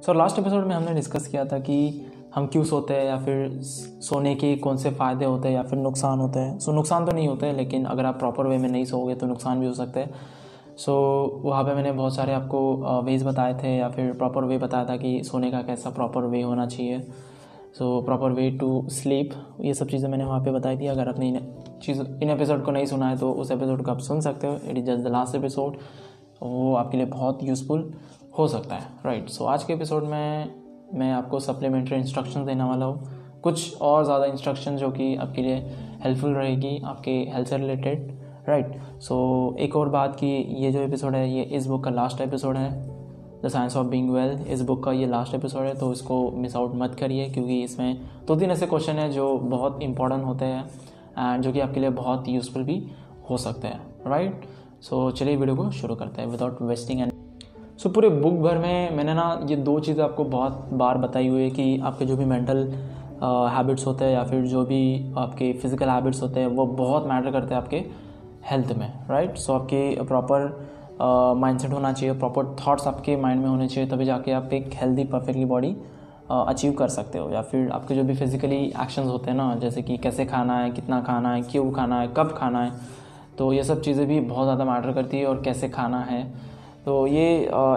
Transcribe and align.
So 0.00 0.12
last 0.12 0.38
episode 0.38 0.64
में 0.64 0.74
हमने 0.74 0.94
discuss 0.94 1.26
किया 1.26 1.44
था 1.44 1.58
कि 1.58 1.76
हम 2.34 2.46
क्यों 2.46 2.62
सोते 2.64 2.94
हैं 2.94 3.04
या 3.04 3.16
फिर 3.18 3.60
सोने 3.62 4.34
के 4.34 4.54
कौन 4.56 4.76
से 4.76 4.90
फ़ायदे 4.90 5.24
होते 5.24 5.48
हैं 5.48 5.54
या 5.54 5.62
फिर 5.62 5.78
नुकसान 5.78 6.18
होते 6.18 6.38
हैं। 6.38 6.58
सो 6.58 6.70
so, 6.70 6.76
नुकसान 6.76 7.06
तो 7.06 7.12
नहीं 7.12 7.28
होते 7.28 7.52
लेकिन 7.52 7.84
अगर 7.84 8.06
आप 8.06 8.18
प्रॉपर 8.18 8.46
वे 8.46 8.58
में 8.58 8.68
नहीं 8.68 8.84
सोओगे 8.84 9.14
तो 9.14 9.26
नुकसान 9.26 9.60
भी 9.60 9.66
हो 9.66 9.72
सकते 9.74 10.00
हैं। 10.00 10.10
सो 10.76 10.92
so, 10.92 11.44
वहाँ 11.44 11.62
पे 11.64 11.74
मैंने 11.74 11.92
बहुत 11.92 12.14
सारे 12.14 12.32
आपको 12.32 13.02
वेज 13.04 13.24
बताए 13.26 13.54
थे 13.62 13.74
या 13.76 13.88
फिर 13.88 14.12
प्रॉपर 14.12 14.44
वे 14.44 14.58
बताया 14.58 14.84
था 14.84 14.96
कि 14.96 15.22
सोने 15.24 15.50
का 15.50 15.62
कैसा 15.62 15.90
प्रॉपर 15.90 16.24
वे 16.24 16.42
होना 16.42 16.66
चाहिए। 16.66 17.00
So 17.78 18.00
proper 18.02 18.32
way 18.32 18.50
to 18.50 18.88
sleep 18.90 19.30
ये 19.60 19.74
सब 19.74 19.88
चीज़ें 19.88 20.08
मैंने 20.08 20.24
वहाँ 20.24 20.40
पे 20.40 20.50
बताई 20.50 20.78
थी। 20.78 20.86
अगर 20.86 21.08
आपने 21.08 21.28
इन 21.28 21.40
चीज़ 21.82 22.02
इन 22.02 22.30
एपिसोड 22.30 22.64
को 22.64 22.70
नहीं 22.70 22.86
सुना 22.86 23.08
है 23.08 23.16
तो 23.18 23.32
उस 23.32 23.50
एपिसोड 23.50 23.84
को 23.84 23.90
आप 23.90 24.00
सुन 24.00 24.20
सकते 24.20 24.46
हो। 24.46 24.58
It 24.64 24.78
is 24.78 24.84
just 24.86 25.04
the 25.04 25.12
last 25.12 25.34
episode 25.34 25.78
वो 26.42 26.74
आपके 26.74 26.96
लिए 26.96 27.06
बहुत 27.06 27.42
यूज़फुल 27.42 27.92
हो 28.38 28.46
सकता 28.48 28.74
है 28.74 28.88
राइट 29.04 29.28
सो 29.28 29.44
आज 29.44 29.62
के 29.64 29.72
एपिसोड 29.72 30.04
में 30.04 30.54
मैं 30.94 31.10
आपको 31.12 31.38
सप्लीमेंट्री 31.40 31.96
इंस्ट्रक्शन 31.96 32.44
देने 32.44 32.64
वाला 32.64 32.86
हूँ। 32.86 33.40
कुछ 33.42 33.80
और 33.82 34.04
ज़्यादा 34.04 34.24
इंस्ट्रक्शन 34.24 34.76
जो 34.76 34.90
कि 34.90 35.14
आपके 35.16 35.42
लिए 35.42 35.54
हेल्पफुल 36.04 36.34
रहेगी, 36.34 36.80
आपके 36.84 37.10
हेल्थ 37.34 37.48
से 37.48 37.56
रिलेटेड 37.56 38.10
राइट 38.48 38.76
सो 39.00 39.56
एक 39.60 39.76
और 39.76 39.88
बात 39.88 40.16
कि 40.16 40.26
ये 40.56 40.72
जो 40.72 40.80
एपिसोड 40.80 41.14
है, 41.14 41.30
ये 41.30 41.42
इस 41.42 41.66
बुक 41.66 41.84
का 41.84 41.90
लास्ट 41.90 42.20
एपिसोड 42.20 42.56
है। 42.56 42.70
The 43.42 43.48
science 43.48 43.76
of 43.76 43.86
being 43.86 44.10
well 44.10 44.46
इस 44.48 44.62
बुक 44.62 44.84
का 44.84 44.92
ये 44.92 45.06
लास्ट 45.06 45.34
एपिसोड 45.34 45.62
है 45.62 45.74
तो 45.74 45.92
इसको 45.92 46.30
मिस 46.32 46.56
आउट 46.56 46.74
मत 46.74 46.94
करिए, 46.94 47.28
क्योंकि 47.30 47.62
इसमें 47.62 48.00
दो 48.26 48.36
तीन 48.36 48.50
ऐसे 48.50 48.66
क्वेश्चन 48.66 48.98
हैं 48.98 49.10
जो 49.12 49.36
बहुत 49.38 49.82
इंपॉर्टेंट 49.82 50.24
होते 50.24 50.44
हैं 50.44 50.64
एंड 51.18 51.42
जो 51.42 51.52
कि 51.52 51.60
आपके 51.60 51.80
लिए 51.80 51.90
बहुत 51.92 52.28
यूज़फुल 52.28 52.62
भी 52.62 52.82
हो 53.30 53.36
सकते 53.38 53.68
हैं 53.68 53.80
राइट 54.06 54.44
सो 54.82 55.10
चलिए 55.10 55.36
वीडियो 55.36 55.56
को 55.56 55.70
शुरू 55.72 55.94
करते 55.94 56.22
हैं 56.22 56.28
विदाउट 56.28 56.62
वेस्टिंग 56.62 57.00
एंड 57.00 57.25
सो 57.78 57.88
पूरे 57.88 58.08
बुक 58.10 58.34
भर 58.34 58.58
में 58.58 58.96
मैंने 58.96 59.14
ना 59.14 59.24
ये 59.48 59.56
दो 59.56 59.78
चीज़ें 59.80 60.02
आपको 60.04 60.24
बहुत 60.24 60.68
बार 60.72 60.98
बताई 60.98 61.26
हुई 61.28 61.42
है 61.42 61.50
कि 61.50 61.80
आपके 61.84 62.04
जो 62.06 62.16
भी 62.16 62.24
मेंटल 62.24 62.58
हैबिट्स 63.52 63.86
होते 63.86 64.04
हैं 64.04 64.12
या 64.12 64.22
फिर 64.24 64.46
जो 64.46 64.64
भी 64.64 64.78
आपके 65.18 65.52
फ़िज़िकल 65.52 65.88
हैबिट्स 65.88 66.22
होते 66.22 66.40
हैं, 66.40 66.46
वो 66.46 66.66
बहुत 66.66 67.06
मैटर 67.08 67.30
करते 67.32 67.54
हैं 67.54 67.60
आपके 67.62 67.84
हेल्थ 68.50 68.72
में 68.78 68.88
राइट 69.10 69.36
सो 69.36 69.52
आपके 69.52 70.04
प्रॉपर 70.04 71.36
माइंडसेट 71.38 71.72
होना 71.72 71.92
चाहिए 71.92 72.14
प्रॉपर 72.18 72.56
थॉट्स 72.60 72.86
आपके 72.86 73.16
माइंड 73.16 73.42
में 73.42 73.48
होने 73.48 73.68
चाहिए, 73.68 73.90
तभी 73.90 74.04
जाके 74.04 74.32
आप 74.32 74.52
एक 74.52 74.70
हेल्दी 74.74 75.04
परफेक्टली 75.04 75.44
बॉडी 75.44 75.76
अचीव 76.30 76.72
कर 76.72 76.88
सकते 76.88 77.18
हो। 77.18 77.30
या 77.30 77.42
फिर 77.42 77.70
आपके 77.70 77.94
जो 77.94 78.04
भी 78.04 78.14
फिज़िकली 78.14 78.64
एक्शंस 78.82 79.06
होते 79.06 79.30
हैं 79.30 79.36
ना, 79.36 79.54
जैसे 79.56 79.82
कि 79.82 79.96
कैसे 79.98 80.24
खाना 80.26 80.58
है, 80.58 80.70
कितना 80.70 81.00
खाना 81.02 81.34
है, 81.34 81.42
क्यों 81.42 81.70
खाना 81.72 82.00
है, 82.00 82.08
कब 82.16 82.34
खाना 82.38 82.64
है 82.64 82.72
तो 83.38 83.52
ये 83.52 83.62
सब 83.64 83.80
चीज़ें 83.82 84.06
भी 84.08 84.20
बहुत 84.22 84.44
ज़्यादा 84.44 84.64
मैटर 84.64 84.92
करती 84.92 85.18
है 85.18 85.26
और 85.26 85.42
कैसे 85.42 85.68
खाना 85.68 86.00
है 86.00 86.24
तो 86.86 87.06
ये 87.06 87.22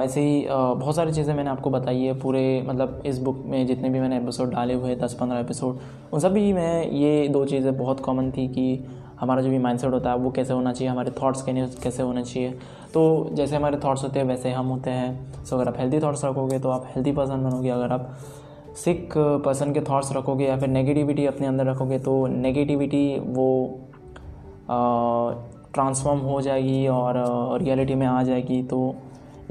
ऐसे 0.03 0.21
ही 0.21 0.45
बहुत 0.49 0.95
सारी 0.95 1.11
चीज़ें 1.11 1.33
मैंने 1.35 1.49
आपको 1.49 1.69
बताई 1.69 2.01
है 2.01 2.13
पूरे 2.19 2.41
मतलब 2.67 3.01
इस 3.05 3.17
बुक 3.19 3.41
में 3.45 3.65
जितने 3.67 3.89
भी 3.89 3.99
मैंने 3.99 4.17
एपिसोड 4.17 4.51
डाले 4.51 4.73
हुए 4.73 4.89
हैं, 4.89 4.99
दस 4.99 5.13
पंद्रह 5.13 5.39
एपिसोड 5.39 5.79
उन 6.13 6.19
सभी 6.19 6.51
में 6.53 6.91
ये 6.91 7.27
दो 7.27 7.43
चीज़ें 7.45 7.77
बहुत 7.77 7.99
कॉमन 7.99 8.29
थी 8.31 8.47
कि 8.47 8.85
हमारा 9.19 9.41
जो 9.41 9.49
भी 9.49 9.57
माइंडसेट 9.57 9.93
होता 9.93 10.09
है 10.11 10.17
वो 10.17 10.31
कैसे 10.31 10.53
होना 10.53 10.73
चाहिए, 10.73 10.91
हमारे 10.91 11.11
थॉट्स 11.11 11.41
कैसे 11.43 12.03
होने 12.03 12.23
चाहिए। 12.23 12.51
तो 12.93 13.29
जैसे 13.33 13.55
हमारे 13.55 13.77
थॉट्स 13.85 14.03
होते 14.03 14.19
हैं, 14.19 14.25
वैसे 14.27 14.51
हम 14.51 14.67
होते 14.67 14.89
हैं। 14.89 15.43
सो 15.45 15.55
अगर 15.55 15.67
आप 15.67 15.79
हेल्दी 15.79 15.99
थॉट्स 15.99 16.25
रखोगे 16.25 16.59
तो 16.59 16.69
आप 16.69 16.85
हेल्दी 16.95 17.11
पर्सन 17.11 17.43
बनोगे। 17.43 17.69
अगर 17.69 17.91
आप 17.93 18.09
सिक 18.85 19.13
पर्सन 19.45 19.73
के 19.73 19.81
थॉट्स 19.89 20.11
रखोगे 20.15 20.45
या 20.45 20.57
फिर 20.59 20.69
नेगेटिविटी 20.69 21.25
अपने 21.25 21.47
अंदर 21.47 21.65
रखोगे 21.65 21.99
तो 21.99 22.25
नेगेटिविटी 22.27 23.19
वो 23.19 23.49
ट्रांसफॉर्म 25.73 26.19
हो 26.21 26.39
जाएगी 26.41 26.87
और 26.87 27.15
रियलिटी 27.61 27.95
में 27.95 28.05
आ 28.07 28.21
जाएगी 28.23 28.61
तो 28.63 28.95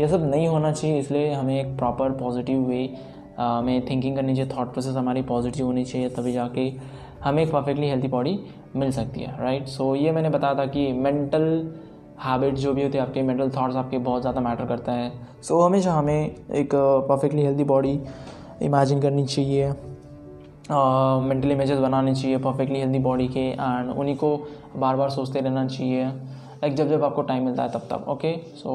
ये 0.00 0.08
सब 0.08 0.24
नहीं 0.24 0.46
होना 0.48 0.72
चाहिए, 0.72 0.98
इसलिए 0.98 1.32
हमें 1.32 1.60
एक 1.60 1.76
प्रॉपर 1.78 2.12
पॉजिटिव 2.14 2.60
वे 2.60 2.88
में 3.64 3.86
थिंकिंग 3.88 4.16
करनी 4.16 4.34
चाहिए 4.36 4.50
थॉट 4.50 4.72
प्रोसेस 4.72 4.96
हमारी 4.96 5.22
पॉजिटिव 5.24 5.66
होनी 5.66 5.84
चाहिए, 5.84 6.08
तभी 6.08 6.32
जाके 6.32 6.72
हमें 7.24 7.42
एक 7.42 7.52
परफेक्टली 7.52 7.88
हेल्थी 7.88 8.08
बॉडी 8.08 8.38
मिल 8.76 8.90
सकती 8.92 9.20
है 9.20 9.36
राइट 9.40 9.66
सो 9.68 9.94
ये 9.96 10.12
मैंने 10.12 10.30
बताया 10.30 10.54
था 10.54 10.66
कि 10.66 10.92
मेंटल 10.94 11.42
हैबिट 12.20 12.54
जो 12.54 12.72
भी 12.74 12.82
होती 12.82 12.98
है, 12.98 13.04
आपके 13.04 13.22
मेंटल 13.22 13.50
थॉट्स 13.50 13.76
आपके 13.76 13.98
बहुत 14.00 14.20
ज़्यादा 14.22 14.40
मैटर 14.40 14.66
करता 14.66 14.92
है। 14.92 15.12
सो 15.42 15.60
हमेशा 15.60 15.92
हमें 15.92 16.24
एक 16.24 16.74
परफेक्टली 17.08 17.42
हेल्दी 17.42 17.64
बॉडी 17.64 17.98
इमेजिन 18.62 19.00
करनी 19.00 19.24
चाहिए। 19.26 19.72
मेंटल 20.70 21.50
इमेजेस 21.50 21.78
बनाने 21.78 22.14
चाहिए 22.14 22.38
परफेक्टली 22.38 22.80
हेल्दी 22.80 22.98
बॉडी 23.00 23.26
के 23.28 23.40
एंड 23.40 23.90
उन्हीं 23.90 24.16
को 24.16 24.36
बार 24.76 24.96
बार 24.96 25.10
सोचते 25.10 25.40
रहना 25.40 25.66
चाहिए। 25.66 26.04
लाइक 26.04 26.74
जब 26.74 26.88
जब 26.88 27.04
आपको 27.04 27.22
टाइम 27.22 27.44
मिलता 27.44 27.62
है, 27.62 27.70
तब 27.70 27.86
तब 27.90 28.04
ओके 28.08 28.36
सो 28.56 28.72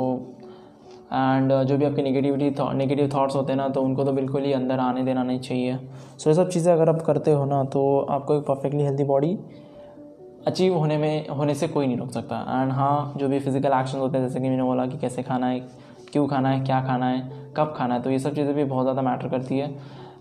एंड 1.06 1.54
जो 1.64 1.78
भी 1.78 1.86
आपकी 1.86 2.02
नेगेटिविटी 2.02 2.50
नेगेटिव 2.76 3.10
थाट्स 3.10 3.36
होते 3.36 3.52
हैं 3.52 3.58
ना 3.58 3.68
तो 3.70 3.82
उनको 3.82 4.04
तो 4.04 4.12
बिल्कुल 4.14 4.44
ही 4.44 4.54
अंदर 4.54 4.80
आने 4.80 5.04
देना 5.04 5.24
नहीं 5.24 5.40
चाहिए। 5.40 5.78
सो 6.18 6.30
ये 6.30 6.36
सब 6.36 6.50
चीज़ें 6.50 6.72
अगर 6.74 6.90
आप 6.90 7.02
करते 7.02 7.32
हो 7.32 7.46
ना 7.46 7.64
तो 7.66 8.00
आपको 8.10 8.36
एक 8.36 8.44
परफेक्टली 8.44 8.84
हेल्दी 8.84 9.04
बॉडी 9.04 9.38
अचीव 10.48 10.74
होने 10.76 10.98
में, 10.98 11.28
होने 11.30 11.54
से 11.56 11.68
कोई 11.68 11.88
नहीं 11.88 11.98
रोक 11.98 12.12
सकता। 12.12 12.40
एंड 12.52 12.72
हाँ 12.72 13.14
जो 13.18 13.28
भी 13.28 13.40
फ़िज़िकल 13.40 13.74
एक्शन 13.74 13.98
होते 13.98 14.18
हैं, 14.18 14.28
जैसे 14.28 14.40
कि 14.40 14.50
मैंने 14.50 14.64
बोला 14.64 14.86
कि 14.86 14.98
कैसे 14.98 15.24
खाना 15.24 15.48
है, 15.48 15.60
क्यों 16.12 16.28
खाना 16.28 16.50
है, 16.50 16.60
क्या 16.62 16.82
खाना 16.82 17.06
है, 17.06 17.22
कब 17.58 17.74
खाना 17.78 17.94
है 17.94 18.02
तो 18.02 18.10
ये 18.12 18.20
सब 18.20 18.36
चीज़ें 18.36 18.54
भी 18.56 18.64
बहुत 18.64 18.84
ज़्यादा 18.84 19.02
मैटर 19.02 19.28
करती 19.30 19.58
है। 19.58 19.70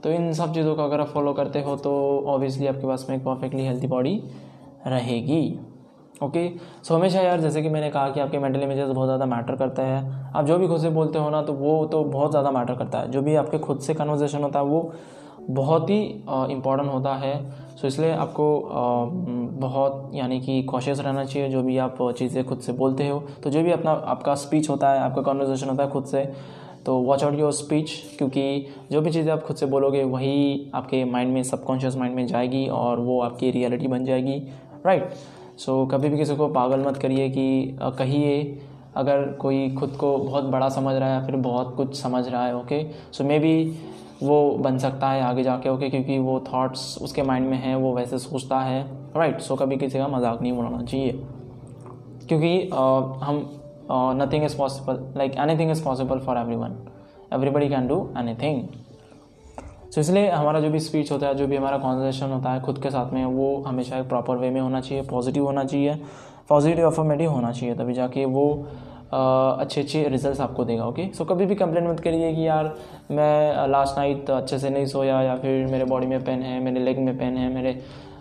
तो 0.02 0.10
इन 0.10 0.32
सब 0.32 0.54
चीज़ों 0.54 0.74
को 0.76 0.82
अगर 0.82 1.00
आप 1.00 1.08
फॉलो 1.08 1.32
करते 1.32 1.60
हो 1.62 1.76
तो 1.78 1.92
ऑब्वियसली 2.26 2.66
आपके 2.66 2.86
पास 2.86 3.06
में 3.08 3.16
एक 3.16 3.22
परफेक्टली 3.24 3.66
हेल्थी 3.66 3.86
बॉडी 3.86 4.22
रहेगी। 4.86 5.58
ओके 6.22 6.48
सो 6.84 6.94
हमेशा 6.94 7.20
यार 7.20 7.40
जैसे 7.40 7.62
कि 7.62 7.68
मैंने 7.68 7.90
कहा 7.90 8.08
कि 8.08 8.20
आपके 8.20 8.38
मेंटल 8.38 8.62
इमेजेस 8.62 8.88
बहुत 8.88 9.06
ज़्यादा 9.06 9.26
मैटर 9.26 9.56
करता 9.56 9.82
है। 9.82 10.30
आप 10.34 10.44
जो 10.46 10.58
भी 10.58 10.68
खुद 10.68 10.80
से 10.80 10.90
बोलते 10.90 11.18
हो 11.18 11.30
ना 11.30 11.42
तो 11.42 11.52
वो 11.54 11.84
तो 11.86 12.02
बहुत 12.04 12.30
ज़्यादा 12.30 12.50
मैटर 12.50 12.74
करता 12.74 12.98
है। 12.98 13.10
जो 13.10 13.22
भी 13.22 13.34
आपके 13.36 13.58
खुद 13.58 13.80
से 13.80 13.94
कन्वर्जेशन 13.94 14.42
होता 14.42 14.58
है 14.58 14.64
वो 14.64 14.92
बहुत 15.42 15.90
ही 15.90 16.02
इंपॉर्टेंट 16.50 16.90
होता 16.90 17.14
है। 17.14 17.34
सो 17.72 17.78
so, 17.78 17.86
इसलिए 17.86 18.12
आपको 18.12 18.44
बहुत 19.60 20.10
यानी 20.14 20.40
कि 20.40 20.62
कॉशियस 20.62 21.00
रहना 21.00 21.24
चाहिए 21.24 21.48
जो 21.48 21.62
भी 21.62 21.78
आप 21.78 21.96
चीज़ें 22.18 22.44
खुद 22.44 22.58
से 22.58 22.72
बोलते 22.72 23.08
हो। 23.08 23.18
तो 23.42 23.50
जो 23.50 23.62
भी 23.62 23.70
अपना 23.72 23.90
आपका 23.90 24.34
स्पीच 24.36 24.68
होता 24.70 24.90
है 24.90 25.00
आपका 25.00 25.22
कन्वर्जेशन 25.22 25.68
होता 25.68 25.82
है 25.82 25.90
खुद 25.90 26.04
से 26.04 26.22
तो 26.86 26.96
वॉच 26.98 27.24
आउट 27.24 27.38
योर 27.38 27.52
स्पीच 27.52 27.90
क्योंकि 28.18 28.66
जो 28.92 29.00
भी 29.00 29.10
चीज़ें 29.10 29.32
आप 29.32 29.42
खुद 29.42 29.56
से 29.56 29.66
बोलोगे 29.66 30.02
वही 30.04 30.70
आपके 30.74 31.04
माइंड 31.04 31.32
में 31.34 31.42
सबकॉन्शियस 31.42 31.96
माइंड 31.96 32.14
में 32.16 32.26
जाएगी 32.26 32.66
और 32.68 33.00
वो 33.00 33.20
आपकी 33.20 33.50
रियलिटी 33.50 33.88
बन 33.88 34.04
जाएगी 34.04 34.42
राइट 34.86 35.02
right. 35.02 35.16
सो 35.58 35.84
so, 35.84 35.92
कभी 35.92 36.08
भी 36.08 36.16
किसी 36.16 36.36
को 36.36 36.48
पागल 36.48 36.80
मत 36.80 36.96
करिए 36.96 37.28
कि 37.30 37.78
कहिए 37.98 38.60
अगर 38.96 39.22
कोई 39.32 39.68
खुद 39.70 39.90
को 39.90 40.16
बहुत 40.18 40.44
बड़ा 40.44 40.68
समझ 40.68 40.94
रहा 40.94 41.08
है 41.08 41.20
या 41.20 41.26
फिर 41.26 41.36
बहुत 41.36 41.74
कुछ 41.76 41.94
समझ 41.96 42.26
रहा 42.28 42.46
है 42.46 42.56
ओके 42.56 42.82
सो 43.12 43.24
मे 43.24 43.38
बी 43.38 43.54
वो 44.22 44.50
बन 44.58 44.78
सकता 44.78 45.10
है 45.10 45.22
आगे 45.22 45.42
जाके 45.42 45.68
ओके 45.68 45.88
क्योंकि 45.90 46.18
वो 46.18 46.38
थॉट्स 46.52 46.98
उसके 47.02 47.22
माइंड 47.22 47.48
में 47.48 47.56
हैं 47.56 47.74
वो 47.76 47.94
वैसे 47.94 48.18
सोचता 48.18 48.60
है 48.60 48.82
राइट 49.16 49.32
right. 49.32 49.46
सो 49.46 49.54
so, 49.54 49.60
कभी 49.62 49.76
किसी 49.76 49.98
का 49.98 50.08
मज़ाक 50.08 50.42
नहीं 50.42 50.52
बनाना 50.52 50.82
चाहिए 50.82 51.12
क्योंकि 52.28 52.70
uh, 52.72 53.22
हम 53.22 53.61
nothing 53.90 54.44
is 54.44 54.56
possible 54.58 55.04
like 55.16 55.36
anything 55.58 55.70
is 55.70 55.84
possible 55.84 56.18
for 56.18 56.38
everyone 56.56 56.76
everybody 57.34 57.68
can 57.68 57.86
do 57.88 57.98
anything 58.42 58.62
so 59.94 60.00
इसलिए 60.00 60.28
हमारा 60.30 60.60
जो 60.60 60.68
भी 60.70 60.78
स्पीच 60.80 61.10
होता 61.12 61.26
है, 61.26 61.34
जो 61.34 61.46
भी 61.46 61.56
हमारा 61.56 61.78
कॉन्वर्जेशन 61.78 62.30
होता 62.30 62.50
है, 62.52 62.60
खुद 62.60 62.78
के 62.82 62.90
साथ 62.90 63.12
में, 63.12 63.24
वो 63.24 63.62
हमेशा 63.66 63.98
एक 63.98 64.08
प्रॉपर 64.08 64.36
वे 64.36 64.50
में 64.50 64.60
होना 64.60 64.80
चाहिए 64.80 65.02
पॉजिटिव 65.04 65.44
होना 65.44 65.64
चाहिए 65.64 65.98
पॉजिटिव 66.48 66.86
अफर्मेटिव 66.86 67.30
होना 67.30 67.50
चाहिए, 67.52 67.74
तभी 67.74 67.94
जाके 67.94 68.24
वो 68.26 68.46
अच्छे 69.12 69.80
अच्छे 69.80 70.02
रिजल्ट्स 70.08 70.40
आपको 70.40 70.64
देगा 70.64 70.86
ओके 70.86 71.08
सो 71.14 71.24
कभी 71.24 71.46
भी 71.46 71.54
कंप्लेन 71.54 71.86
मत 71.88 72.00
करिए 72.00 72.32
कि 72.34 72.46
यार, 72.46 72.72
मैं 73.10 73.68
लास्ट 73.68 73.98
नाइट 73.98 74.30
अच्छे 74.30 74.58
से 74.58 74.70
नहीं 74.70 74.86
सोया, 74.86 75.20
या 75.22 75.36
फिर 75.36 75.66
मेरे 75.66 75.84
बॉडी 75.84 76.06
में 76.06 76.24
पेन 76.24 76.42
है, 76.42 76.58
मेरे 76.60 76.80
लेग 76.80 76.98
में 76.98 77.16
पेन 77.18 77.36
है, 77.36 77.52
मेरे 77.54 77.72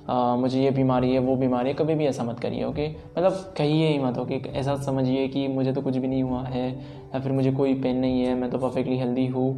आ, 0.09 0.35
मुझे 0.35 0.61
ये 0.61 0.71
बीमारी 0.71 1.11
है 1.13 1.19
वो 1.19 1.35
बीमारी 1.35 1.69
है 1.69 1.73
कभी 1.75 1.95
भी 1.95 2.05
ऐसा 2.05 2.23
मत 2.23 2.39
करिए 2.39 2.63
ओके 2.63 2.87
मतलब 3.17 3.53
कहिए 3.57 3.87
ही 3.87 3.99
मत 3.99 4.17
ओके 4.17 4.41
ऐसा 4.49 4.75
समझिए 4.75 5.27
कि 5.27 5.47
मुझे 5.47 5.73
तो 5.73 5.81
कुछ 5.81 5.97
भी 5.97 6.07
नहीं 6.07 6.23
हुआ 6.23 6.43
है 6.43 6.67
या 6.69 7.19
फिर 7.19 7.31
मुझे 7.31 7.51
कोई 7.51 7.73
पेन 7.81 7.97
नहीं 7.97 8.21
है 8.21 8.35
मैं 8.35 8.49
तो 8.51 8.57
परफेक्टली 8.57 8.97
हेल्दी 8.97 9.27
हूँ 9.27 9.49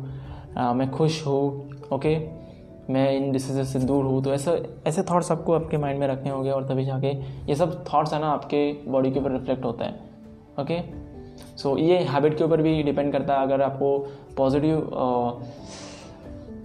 मैं 0.75 0.89
खुश 0.91 1.25
हूँ 1.25 1.43
ओके 1.93 2.17
मैं 2.89 3.09
इन 3.11 3.31
डिसीज़ 3.31 3.61
से 3.63 3.79
दूर 3.79 4.05
हूँ 4.05 4.23
तो 4.23 4.33
ऐसा 4.33 4.55
ऐसे 4.87 5.03
थाट्स 5.03 5.31
आपको 5.31 5.53
आपके 5.53 5.77
माइंड 5.77 5.99
में 5.99 6.07
रखने 6.07 6.29
होंगे 6.29 6.51
और 6.51 6.67
तभी 6.69 6.85
जाके 6.85 7.11
ये 7.47 7.55
सब 7.55 7.83
थाट्स 7.85 8.13
है 8.13 8.19
ना 8.21 8.27
आपके 8.27 8.71
बॉडी 8.87 9.11
के 9.11 9.19
ऊपर 9.19 9.31
रिफ्लेक्ट 9.31 9.65
होता 9.65 9.85
है 9.85 9.99
ओके 10.59 10.79
सो 11.57 11.69
so, 11.69 11.79
ये 11.79 11.97
हैबिट 12.03 12.37
के 12.37 12.43
ऊपर 12.43 12.61
भी 12.61 12.81
डिपेंड 12.83 13.11
करता 13.11 13.33
है 13.33 13.45
अगर 13.45 13.61
आपको 13.61 13.97
पॉजिटिव 14.37 14.79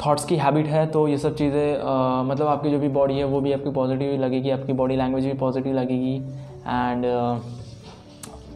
थॉट्स 0.05 0.25
की 0.25 0.37
हैबिट 0.37 0.67
है 0.67 0.87
तो 0.87 1.06
ये 1.09 1.19
सब 1.19 1.35
चीज़ें 1.37 2.25
मतलब 2.25 2.47
आपकी 2.47 2.71
जो 2.71 2.79
भी 2.79 2.89
बॉडी 2.91 3.15
है, 3.15 3.25
वो 3.25 3.41
भी 3.41 3.53
आपकी 3.53 3.71
पॉजिटिव 3.73 4.21
लगेगी, 4.21 4.50
आपकी 4.50 4.73
बॉडी 4.73 4.97
लैंग्वेज 4.97 5.25
भी 5.27 5.33
पॉजिटिव 5.39 5.75
लगेगी 5.75 6.15
एंड 6.17 7.05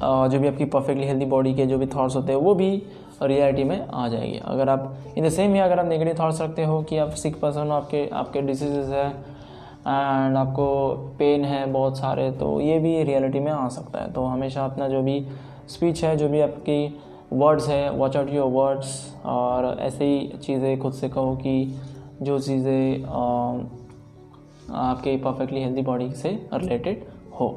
जो 0.03 0.39
भी 0.39 0.49
आपकी 0.49 0.65
परफेक्टली 0.67 1.07
हेल्दी 1.07 1.25
बॉडी 1.27 1.55
के 1.55 1.67
जो 1.67 1.79
भी 1.79 1.87
थॉट्स 1.87 2.17
होते 2.17 2.33
हैं, 2.33 2.39
वो 2.41 2.55
भी 2.55 2.71
रियलिटी 3.23 3.65
में 3.65 3.87
आ 3.87 4.07
जाएगी। 4.09 4.39
अगर 4.45 4.69
आप 4.69 4.97
इन 5.17 5.25
द 5.25 5.29
सेम 5.31 5.53
वे 5.53 5.59
अगर 5.61 5.79
आप 5.79 5.87
नेगेटिव 5.87 6.17
थॉट्स 6.21 6.41
रखते 6.43 6.65
हो 6.65 6.83
कि 6.83 6.99
आप 6.99 7.11
सिक 7.13 7.41
पर्सन 7.41 7.61
हो, 7.61 7.73
आपके 7.73 8.09
आपके 8.13 8.41
डिसीजेज 8.43 8.91
है 8.91 9.09
एंड 9.09 10.37
आपको 10.37 10.67
पेन 11.19 11.45
है 11.45 11.65
बहुत 11.73 11.99
सारे 11.99 12.31
तो 12.33 12.61
ये 12.61 12.79
भी 12.79 13.03
रियलिटी 13.03 13.41
में 13.41 13.51
आ 13.53 13.69
सकता 13.69 14.03
है। 14.03 14.13
तो 14.13 14.25
हमेशा 14.25 14.65
अपना 14.65 14.89
जो 14.89 15.03
भी 15.03 15.25
स्पीच 15.69 16.05
है, 16.05 16.17
जो 16.17 16.29
भी 16.29 16.41
आपकी 16.41 16.87
वर्ड्स 17.33 17.69
है 17.69 17.91
वॉच 17.91 18.17
आउट 18.17 18.31
योर 18.31 18.51
वर्ड्स 18.53 19.17
और 19.27 19.77
ऐसे 19.81 20.05
ही 20.05 20.39
चीज़ें 20.39 20.79
खुद 20.79 20.93
से 20.93 21.09
कहो 21.09 21.35
कि 21.37 21.81
जो 22.23 22.39
चीज़ें 22.39 23.05
आपके 24.77 25.17
परफेक्टली 25.17 25.63
हेल्दी 25.63 25.83
बॉडी 25.83 26.11
से 26.13 26.29
रिलेटेड 26.55 27.05
हो 27.41 27.49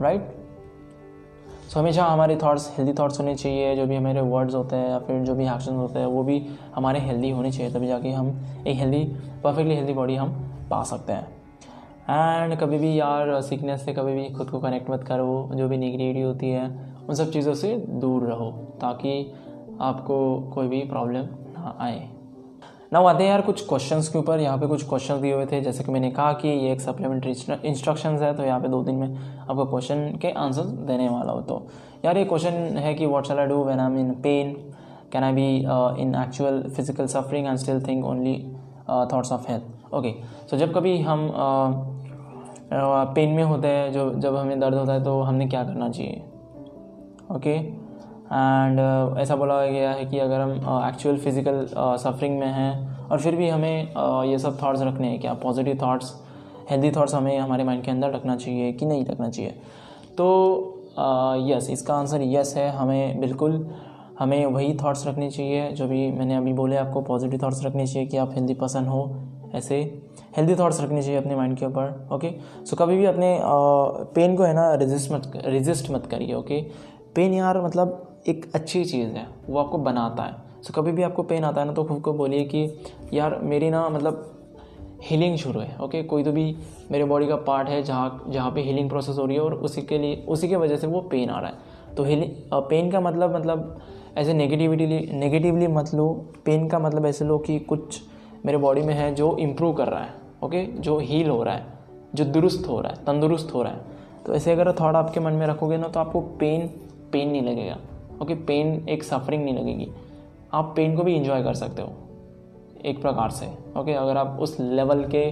राइट 0.00 0.32
सो 1.64 1.80
हमेशा 1.80 2.04
हमारे 2.04 2.36
थॉट्स 2.36 2.68
हेल्दी 2.78 2.92
थॉट्स 2.92 3.18
होने 3.20 3.34
चाहिए, 3.34 3.74
जो 3.76 3.86
भी 3.86 3.96
हमारे 3.96 4.20
वर्ड्स 4.20 4.54
होते 4.54 4.76
हैं 4.76 4.88
या 4.88 4.98
फिर 4.98 5.22
जो 5.22 5.34
भी 5.34 5.44
एक्शन 5.44 5.74
होते 5.74 5.98
हैं, 5.98 6.06
वो 6.06 6.22
भी 6.22 6.46
हमारे 6.74 7.00
हेल्दी 7.00 7.30
होने 7.30 7.50
चाहिए, 7.52 7.72
तभी 7.72 7.86
जाके 7.86 8.10
हम 8.10 8.28
एक 8.66 8.76
हेल्दी 8.76 9.04
परफेक्टली 9.44 9.74
हेल्दी 9.74 9.92
बॉडी 9.92 10.14
हम 10.14 10.30
पा 10.70 10.82
सकते 10.82 11.12
हैं। 11.12 11.26
एंड 12.10 12.58
कभी 12.60 12.78
भी 12.78 12.98
यार 12.98 13.40
सीखनेस 13.42 13.84
से 13.84 13.92
कभी 13.92 14.14
भी 14.14 14.28
खुद 14.30 14.50
को 14.50 14.60
कनेक्ट 14.60 14.90
मत 14.90 15.04
करो, 15.04 15.50
जो 15.54 15.68
भी 15.68 15.76
निगेटिविटी 15.76 16.20
होती 16.20 16.50
है 16.50 16.93
उन 17.08 17.14
सब 17.14 17.30
चीज़ों 17.30 17.54
से 17.54 17.76
दूर 18.00 18.22
रहो 18.22 18.50
ताकि 18.80 19.32
आपको 19.80 20.16
कोई 20.54 20.68
भी 20.68 20.82
प्रॉब्लम 20.88 21.28
ना 21.54 21.76
आए। 21.80 22.08
ना 22.92 23.00
आते 23.00 23.22
हैं 23.24 23.30
यार 23.30 23.40
कुछ 23.40 23.66
क्वेश्चंस 23.68 24.08
के 24.08 24.18
ऊपर। 24.18 24.40
यहाँ 24.40 24.58
पे 24.58 24.66
कुछ 24.66 24.88
क्वेश्चंस 24.88 25.20
दिए 25.20 25.32
हुए 25.34 25.46
थे। 25.46 25.60
जैसे 25.60 25.84
कि 25.84 25.92
मैंने 25.92 26.10
कहा 26.10 26.32
कि 26.32 26.48
ये 26.48 26.72
एक 26.72 26.80
सप्लीमेंट्री 26.80 27.32
इंस्ट्रक्शंस 27.64 28.22
है 28.22 28.34
तो 28.36 28.44
यहाँ 28.44 28.60
पे 28.60 28.68
दो 28.68 28.82
दिन 28.82 28.94
में 28.94 29.16
आपको 29.40 29.64
क्वेश्चन 29.64 30.18
के 30.22 30.30
आंसर 30.32 30.62
देने 30.86 31.08
वाला 31.08 31.32
हो। 31.32 31.40
तो 31.40 31.66
यार 32.04 32.18
ये 32.18 32.24
क्वेश्चन 32.24 32.52
है 32.78 32.94
कि 32.94 33.06
what 33.06 33.26
shall 33.26 33.38
I 33.38 33.46
do 33.46 33.62
when 33.64 33.80
I 33.80 34.00
in 34.00 34.10
pain 34.22 34.52
can 35.12 35.24
I 35.24 35.32
be 35.32 35.46
in 36.02 36.14
actual 36.24 36.62
physical 36.76 37.06
suffering 37.06 37.46
and 37.46 37.56
still 37.58 37.82
think 37.86 38.04
only 38.04 38.36
thoughts 39.12 39.32
of 39.32 39.50
health 39.50 39.94
okay 39.94 40.14
so 40.50 40.56
जब 40.56 40.74
कभी 40.74 40.98
हम 41.00 41.30
पेन 42.72 43.30
uh, 43.30 43.36
में 43.36 43.42
होते 43.44 43.68
हैं 43.68 43.92
जो 43.92 44.10
जब 44.14 44.36
हमें 44.36 44.60
दर्द 44.60 44.74
होता 44.74 44.92
है 44.92 45.02
तो 45.04 45.20
हमने 45.22 45.46
क्या 45.46 45.64
करना 45.64 45.88
चाहिए? 45.88 46.22
ओके? 47.30 47.84
एंड 48.24 48.78
uh, 48.80 49.18
ऐसा 49.18 49.36
बोला 49.36 49.64
गया 49.66 49.90
है 49.92 50.04
कि 50.04 50.18
अगर 50.18 50.40
हम 50.40 50.52
एक्चुअल 50.88 51.18
फ़िज़िकल 51.18 51.66
सफरिंग 51.76 52.38
में 52.38 52.46
हैं 52.46 53.08
और 53.08 53.20
फिर 53.20 53.36
भी 53.36 53.48
हमें 53.48 53.94
uh, 53.94 54.24
ये 54.24 54.38
सब 54.38 54.56
थाट्स 54.62 54.82
रखने 54.82 55.08
हैं 55.08 55.20
क्या? 55.20 55.34
पॉजिटिव 55.34 55.74
थाट्स 55.74 56.14
हेल्दी 56.70 56.90
थाट्स 56.90 57.14
हमें 57.14 57.38
हमारे 57.38 57.64
माइंड 57.64 57.82
के 57.84 57.90
अंदर 57.90 58.10
रखना 58.10 58.36
चाहिए 58.36 58.72
कि 58.72 58.86
नहीं 58.86 59.04
रखना 59.04 59.28
चाहिए? 59.28 59.50
तो 60.18 60.26
यस 60.98 61.54
uh, 61.54 61.60
yes, 61.60 61.70
इसका 61.70 61.94
आंसर 61.94 62.22
यस 62.22 62.54
है 62.56 62.68
हमें 62.70 63.20
बिल्कुल 63.20 63.66
हमें 64.18 64.46
वही 64.46 64.74
थाट्स 64.74 65.06
रखने 65.06 65.30
चाहिए 65.30 65.70
जो 65.72 65.86
भी 65.86 66.10
मैंने 66.12 66.36
अभी 66.36 66.52
बोले 66.52 66.76
आपको 66.76 67.00
पॉजिटिव 67.02 67.40
थाट्स 67.42 67.64
रखने 67.64 67.86
चाहिए 67.86 68.08
कि 68.08 68.16
आप 68.16 68.32
हेल्दी 68.34 68.54
पर्सन 68.54 68.86
हो 68.86 69.16
ऐसे। 69.54 70.02
हेल्दी 70.36 70.54
थाट्स 70.54 70.80
रखने 70.80 71.02
चाहिए 71.02 71.18
अपने 71.18 71.36
माइंड 71.36 71.56
के 71.58 71.66
ऊपर 71.66 72.08
ओके? 72.12 72.30
सो 72.64 72.76
कभी 72.76 72.96
भी 72.96 73.04
अपने 73.04 73.38
पेन 74.14 74.36
को 74.36 74.42
है 74.42 74.54
ना 74.54 74.74
रेजिस्ट 74.74 75.12
मत 75.12 75.32
रेजिस्ट 75.46 75.90
मत 75.90 76.06
करिए 76.06 76.34
ओके? 76.34 76.60
पेन 77.16 77.34
यार 77.34 77.60
मतलब 77.60 78.20
एक 78.28 78.46
अच्छी 78.54 78.84
चीज़ 78.84 79.08
है, 79.08 79.26
वो 79.48 79.58
आपको 79.58 79.78
बनाता 79.78 80.22
है 80.22 80.62
सो 80.62 80.72
कभी 80.72 80.92
भी 80.92 81.02
आपको 81.02 81.22
पेन 81.22 81.44
आता 81.44 81.60
है 81.60 81.66
ना 81.66 81.72
तो 81.72 81.84
खुद 81.84 82.00
को 82.00 82.12
बोलिए 82.12 82.44
कि 82.44 82.78
यार 83.12 83.38
मेरी 83.42 83.70
ना 83.70 83.88
मतलब 83.88 84.30
हीलिंग 85.02 85.36
शुरू 85.36 85.60
है 85.60 85.76
ओके? 85.80 86.02
कोई 86.02 86.24
तो 86.24 86.32
भी 86.32 86.56
मेरे 86.90 87.04
बॉडी 87.04 87.26
का 87.26 87.36
पार्ट 87.36 87.68
है 87.68 87.82
जहाँ 87.82 88.24
जहाँ 88.28 88.50
पे 88.50 88.60
हीलिंग 88.60 88.88
प्रोसेस 88.90 89.18
हो 89.18 89.26
रही 89.26 89.36
है 89.36 89.42
और 89.42 89.54
उसी 89.54 89.82
के 89.82 89.98
लिए, 89.98 90.24
उसी 90.28 90.48
के 90.48 90.56
वजह 90.56 90.76
से 90.76 90.86
वो 90.86 91.00
पेन 91.00 91.30
आ 91.30 91.40
रहा 91.40 91.50
है 91.50 91.94
तो 91.94 92.04
हीलिंग 92.04 92.30
पेन 92.52 92.90
का 92.90 93.00
मतलब 93.00 93.36
मतलब 93.36 93.78
ऐसे 94.16 94.34
नेगेटिविटी 94.34 94.86
नेगेटिवली 95.12 95.66
मत 95.66 95.94
लो 95.94 96.08
पेन 96.44 96.68
का 96.68 96.78
मतलब 96.78 97.06
ऐसे 97.06 97.24
लो 97.24 97.38
कि 97.38 97.58
कुछ 97.58 98.00
मेरे 98.46 98.58
बॉडी 98.58 98.82
में 98.82 98.94
है 98.94 99.14
जो 99.14 99.36
इम्प्रूव 99.36 99.72
कर 99.72 99.88
रहा 99.88 100.00
है 100.00 100.14
ओके? 100.44 100.64
जो 100.64 100.98
हील 100.98 101.30
हो 101.30 101.42
रहा 101.42 101.54
है, 101.54 101.66
जो 102.14 102.24
दुरुस्त 102.24 102.68
हो 102.68 102.80
रहा 102.80 102.92
है, 102.92 103.04
तंदुरुस्त 103.04 103.54
हो 103.54 103.62
रहा 103.62 103.72
है 103.72 103.80
तो 104.26 104.34
ऐसे 104.34 104.52
अगर 104.52 104.72
थॉट 104.72 104.94
आपके 104.94 105.20
मन 105.20 105.32
में 105.32 105.46
रखोगे 105.46 105.76
ना 105.76 105.88
तो 105.88 106.00
आपको 106.00 106.20
पेन 106.20 106.70
पेन 107.14 107.28
नहीं 107.30 107.42
लगेगा। 107.42 107.78
ओके 108.22 108.34
पेन 108.46 108.88
एक 108.88 109.02
सफरिंग 109.04 109.44
नहीं 109.44 109.54
लगेगी। 109.54 109.88
आप 110.54 110.72
पेन 110.76 110.96
को 110.96 111.02
भी 111.02 111.14
इंजॉय 111.16 111.42
कर 111.42 111.54
सकते 111.54 111.82
हो 111.82 111.92
एक 112.84 113.00
प्रकार 113.02 113.30
से। 113.30 113.46
ओके 113.80 113.92
अगर 113.94 114.16
आप 114.16 114.38
उस 114.42 114.56
लेवल 114.60 115.04
के 115.14 115.30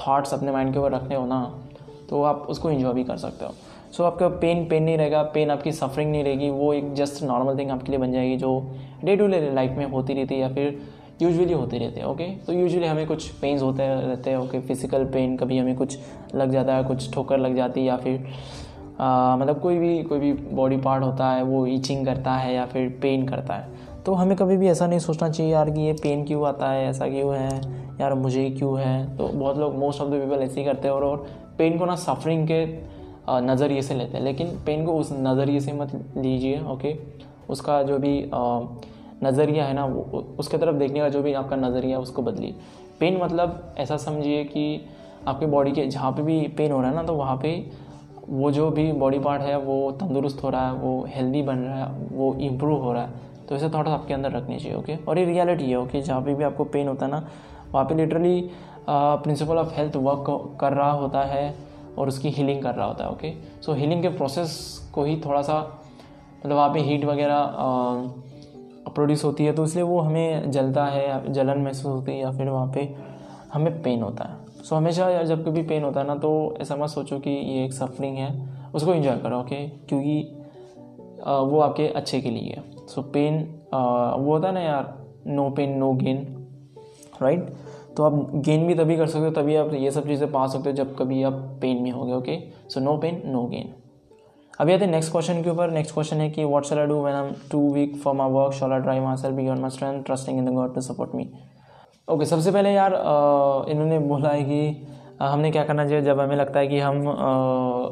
थॉट्स 0.00 0.34
अपने 0.34 0.52
माइंड 0.52 0.72
के 0.72 0.78
ऊपर 0.78 0.92
रखते 0.92 1.14
हो 1.14 1.26
ना 1.26 1.42
तो 2.10 2.22
आप 2.22 2.46
उसको 2.50 2.70
इंजॉय 2.70 2.92
भी 2.94 3.04
कर 3.04 3.16
सकते 3.16 3.44
हो। 3.44 3.50
सो 3.50 4.02
so, 4.02 4.10
आपका 4.10 4.28
पेन 4.28 4.64
पेन 4.68 4.82
नहीं 4.82 4.96
रहेगा 4.98 5.22
पेन 5.34 5.50
आपकी 5.50 5.72
सफरिंग 5.72 6.10
नहीं 6.10 6.24
रहेगी 6.24 6.50
वो 6.50 6.72
एक 6.74 6.92
जस्ट 6.94 7.22
नॉर्मल 7.22 7.58
थिंग 7.58 7.70
आपके 7.70 7.90
लिए 7.92 7.98
बन 8.00 8.12
जाएगी 8.12 8.36
जो 8.36 8.60
डे 9.04 9.16
टू 9.16 9.26
डे 9.26 9.40
लाइफ 9.54 9.76
में 9.78 9.84
होती 9.90 10.14
रहती 10.14 10.34
है 10.34 10.40
या 10.40 10.48
फिर 10.54 10.80
यूजुअली 11.22 11.52
होती 11.52 11.78
रहती 11.78 12.00
है 12.00 12.06
ओके 12.06 12.24
तो 12.46 12.52
यूजुअली 12.52 12.86
हमें 12.86 13.06
कुछ 13.06 13.28
पेन्स 13.40 13.62
होते 13.62 13.86
रहते 13.86 14.30
हैं 14.30 14.36
ओके 14.36 14.60
फ़िज़िकल 14.60 15.04
पेन 15.04 15.36
कभी 15.36 15.58
हमें 15.58 15.76
कुछ 15.76 15.98
लग 16.34 16.50
जाता 16.50 16.76
है 16.76 16.84
कुछ 16.84 17.12
ठोकर 17.14 17.38
लग 17.38 17.56
जाती 17.56 17.80
है 17.80 17.86
या 17.86 17.96
फिर 17.96 18.26
मतलब 19.00 19.60
कोई 19.60 19.78
भी 19.78 20.02
कोई 20.02 20.18
भी 20.18 20.32
बॉडी 20.32 20.76
पार्ट 20.76 21.04
होता 21.04 21.30
है 21.30 21.42
वो 21.42 21.66
ईचिंग 21.66 22.06
करता 22.06 22.32
है 22.32 22.54
या 22.54 22.66
फिर 22.66 22.98
पेन 23.02 23.28
करता 23.28 23.54
है 23.54 23.68
तो 24.06 24.14
हमें 24.14 24.36
कभी 24.36 24.56
भी 24.56 24.68
ऐसा 24.68 24.86
नहीं 24.86 24.98
सोचना 24.98 25.28
चाहिए 25.28 25.52
यार 25.52 25.70
कि 25.70 25.80
ये 25.80 25.92
पेन 25.92 26.24
क्यों 26.24 26.46
आता 26.46 26.70
है 26.70 26.86
ऐसा 26.86 27.08
क्यों 27.08 27.34
है 27.34 27.84
यार 28.00 28.14
मुझे 28.14 28.50
क्यों 28.50 28.80
है 28.80 29.16
तो 29.16 29.28
बहुत 29.28 29.58
लोग 29.58 29.76
मोस्ट 29.76 30.00
ऑफ़ 30.00 30.08
द 30.08 30.12
पीपल 30.12 30.42
ऐसे 30.42 30.60
ही 30.60 30.66
करते 30.66 30.88
हैं 30.88 30.94
और, 30.94 31.04
और 31.04 31.26
पेन 31.58 31.78
को 31.78 31.84
ना 31.84 31.94
सफरिंग 31.94 32.48
के 32.50 32.66
नज़रिए 33.30 33.82
से 33.82 33.94
लेते 33.94 34.16
हैं 34.16 34.24
लेकिन 34.24 34.46
पेन 34.66 34.86
को 34.86 34.92
उस 34.92 35.12
नज़रिए 35.12 35.60
से 35.60 35.72
मत 35.72 36.14
लीजिए 36.16 36.60
ओके 36.60 36.96
उसका 37.50 37.82
जो 37.82 37.98
भी 37.98 38.30
नज़रिया 39.24 39.64
है 39.64 39.74
ना 39.74 39.84
वो 39.84 40.34
उसके 40.38 40.58
तरफ़ 40.58 40.76
देखने 40.76 41.00
का 41.00 41.08
जो 41.08 41.22
भी 41.22 41.32
आपका 41.32 41.56
नज़रिया 41.56 41.96
है 41.96 42.02
उसको 42.02 42.22
बदलिए। 42.22 42.54
पेन 43.00 43.22
मतलब 43.22 43.74
ऐसा 43.78 43.96
समझिए 43.96 44.44
कि 44.44 44.86
आपके 45.28 45.46
बॉडी 45.46 45.72
के 45.72 45.86
जहाँ 45.86 46.12
पे 46.12 46.22
भी 46.22 46.48
पेन 46.48 46.72
हो 46.72 46.80
रहा 46.80 46.90
है 46.90 46.96
ना 46.96 47.02
तो 47.02 47.12
वहाँ 47.12 47.36
पे 47.36 47.83
वो 48.28 48.50
जो 48.50 48.70
भी 48.70 48.90
बॉडी 48.94 49.18
पार्ट 49.18 49.42
है, 49.42 49.56
वो 49.58 49.90
तंदुरुस्त 49.92 50.42
हो 50.42 50.50
रहा 50.50 50.66
है, 50.66 50.74
वो 50.74 51.04
हेल्दी 51.08 51.42
बन 51.42 51.58
रहा 51.58 51.78
है, 51.78 51.90
वो 52.12 52.34
इम्प्रूव 52.40 52.82
हो 52.82 52.92
रहा 52.92 53.02
है 53.02 53.22
तो 53.48 53.54
ऐसे 53.54 53.68
थॉट्स 53.68 53.90
आपके 53.90 54.14
अंदर 54.14 54.32
रखने 54.32 54.58
चाहिए 54.58 54.76
ओके 54.76 54.96
और 54.98 55.18
ये 55.18 55.24
रियलिटी 55.24 55.70
है 55.70 55.76
ओके 55.76 56.00
जहाँ 56.02 56.20
पे 56.22 56.34
भी 56.34 56.44
आपको 56.44 56.64
पेन 56.66 56.88
होता 56.88 57.06
है 57.06 57.10
ना, 57.12 57.28
वहाँ 57.72 57.84
पे 57.84 57.94
literally 57.94 58.50
principle 58.88 59.58
of 59.58 59.74
health 59.74 59.96
work 59.96 60.56
कर 60.60 60.72
रहा 60.72 60.90
होता 60.92 61.22
है 61.24 61.54
और 61.98 62.08
उसकी 62.08 62.28
हीलिंग 62.28 62.62
कर 62.62 62.74
रहा 62.74 62.86
होता 62.86 63.04
है 63.04 63.10
ओके 63.10 63.32
सो 63.62 63.72
हीलिंग 63.72 64.02
के 64.02 64.08
प्रोसेस 64.08 64.56
को 64.94 65.04
ही 65.04 65.20
थोड़ा 65.26 65.42
सा 65.42 65.58
मतलब 66.38 66.56
वहाँ 66.56 66.68
पे 66.68 66.80
हीट 66.80 67.04
वगैरह 67.04 67.54
प्रोड्यूस 68.94 69.24
होती 69.24 69.44
है 69.44 69.52
तो 69.52 69.64
इसलिए 69.64 69.84
वो 69.84 70.00
हमें 70.00 70.50
जलता 70.50 70.84
है 70.86 71.32
जलन 71.32 71.58
महसूस 71.58 71.86
होती 71.86 72.12
है 72.12 72.18
या 72.18 72.30
फिर 72.30 72.48
वहाँ 72.48 72.70
पे 72.74 72.94
हमें 73.52 73.82
पेन 73.82 74.02
होता 74.02 74.24
है। 74.24 74.53
सो 74.64 74.68
so, 74.68 74.80
हमेशा 74.80 75.08
यार 75.10 75.26
जब 75.26 75.44
कभी 75.46 75.62
पेन 75.62 75.82
होता 75.84 76.00
है 76.00 76.06
ना 76.06 76.14
तो 76.16 76.32
ऐसा 76.60 76.76
मत 76.76 76.88
सोचो 76.88 77.18
कि 77.18 77.30
ये 77.30 77.64
एक 77.64 77.72
सफरिंग 77.72 78.16
है। 78.16 78.28
उसको 78.74 78.94
इन्जॉय 78.94 79.16
करो 79.18 79.40
ओके 79.40 79.56
क्योंकि 79.88 80.22
वो 81.20 81.60
आपके 81.60 81.88
अच्छे 81.90 82.20
के 82.20 82.30
लिए 82.30 82.52
है। 82.52 82.86
सो 82.86 83.02
पेन 83.14 83.38
वो 83.74 84.32
होता 84.32 84.48
है 84.48 84.54
ना 84.54 84.60
यार 84.60 84.92
no 85.26 85.48
pain 85.50 85.76
no 85.78 85.92
gain 85.94 86.26
right 87.22 87.52
तो 87.96 88.04
आप 88.04 88.30
गेन 88.36 88.66
भी 88.66 88.74
तभी 88.74 88.96
कर 88.96 89.06
सकते 89.06 89.24
हो 89.24 89.30
तभी 89.32 89.56
आप 89.56 89.72
ये 89.74 89.90
सब 89.90 90.06
चीज़ें 90.06 90.30
पा 90.32 90.46
सकते 90.46 90.70
हो 90.70 90.76
जब 90.76 90.96
कभी 90.96 91.22
आप 91.22 91.32
पेन 91.60 91.82
में 91.82 91.90
हो 91.90 92.04
गए 92.04 92.12
okay 92.12 92.38
so 92.70 92.80
no 92.80 92.96
pain 92.98 93.22
no 93.26 93.46
gain 93.46 93.72
अभी 94.60 94.72
आते 94.72 94.84
हैं 94.84 94.90
नेक्स्ट 94.92 95.10
क्वेश्चन 95.12 95.42
के 95.42 95.50
ऊपर। 95.50 95.70
नेक्स्ट 95.70 95.94
क्वेश्चन 95.94 96.16
है 96.16 96.28
कि 96.30 96.44
what 96.44 96.64
shall 96.64 96.78
I 96.78 96.86
do 96.86 97.00
when 97.02 97.16
I 97.16 97.26
am 97.26 97.32
too 97.50 97.68
weak 97.72 97.96
for 97.96 98.14
my 98.14 98.30
work 98.30 98.52
shall 98.52 98.72
I 98.72 98.80
drive 98.80 99.04
myself 99.16 99.36
beyond 99.36 99.60
my 99.60 99.70
strength 99.70 100.02
trusting 100.04 100.38
in 100.38 100.44
the 100.44 100.54
God 100.54 100.74
to 100.74 100.80
support 100.80 101.14
me 101.14 101.28
okay 102.08 102.24
सबसे 102.24 102.50
पहले 102.52 102.70
यार 102.70 102.94
इन्होंने 103.70 103.98
बोला 103.98 104.28
है 104.28 104.42
कि 104.42 104.86
हमने 105.20 105.50
क्या 105.50 105.62
करना 105.64 105.84
चाहिए? 105.84 106.00
जब 106.02 106.18
हमें 106.20 106.34
लगता 106.36 106.60
है 106.60 106.66
कि 106.68 106.80
हम 106.80 107.06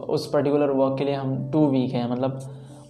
उस 0.09 0.26
पर्टिकुलर 0.33 0.71
वर्क 0.71 0.99
के 0.99 1.04
लिए 1.04 1.14
हम 1.14 1.50
टू 1.52 1.66
वीक 1.66 1.92
हैं 1.92 2.11
मतलब 2.11 2.40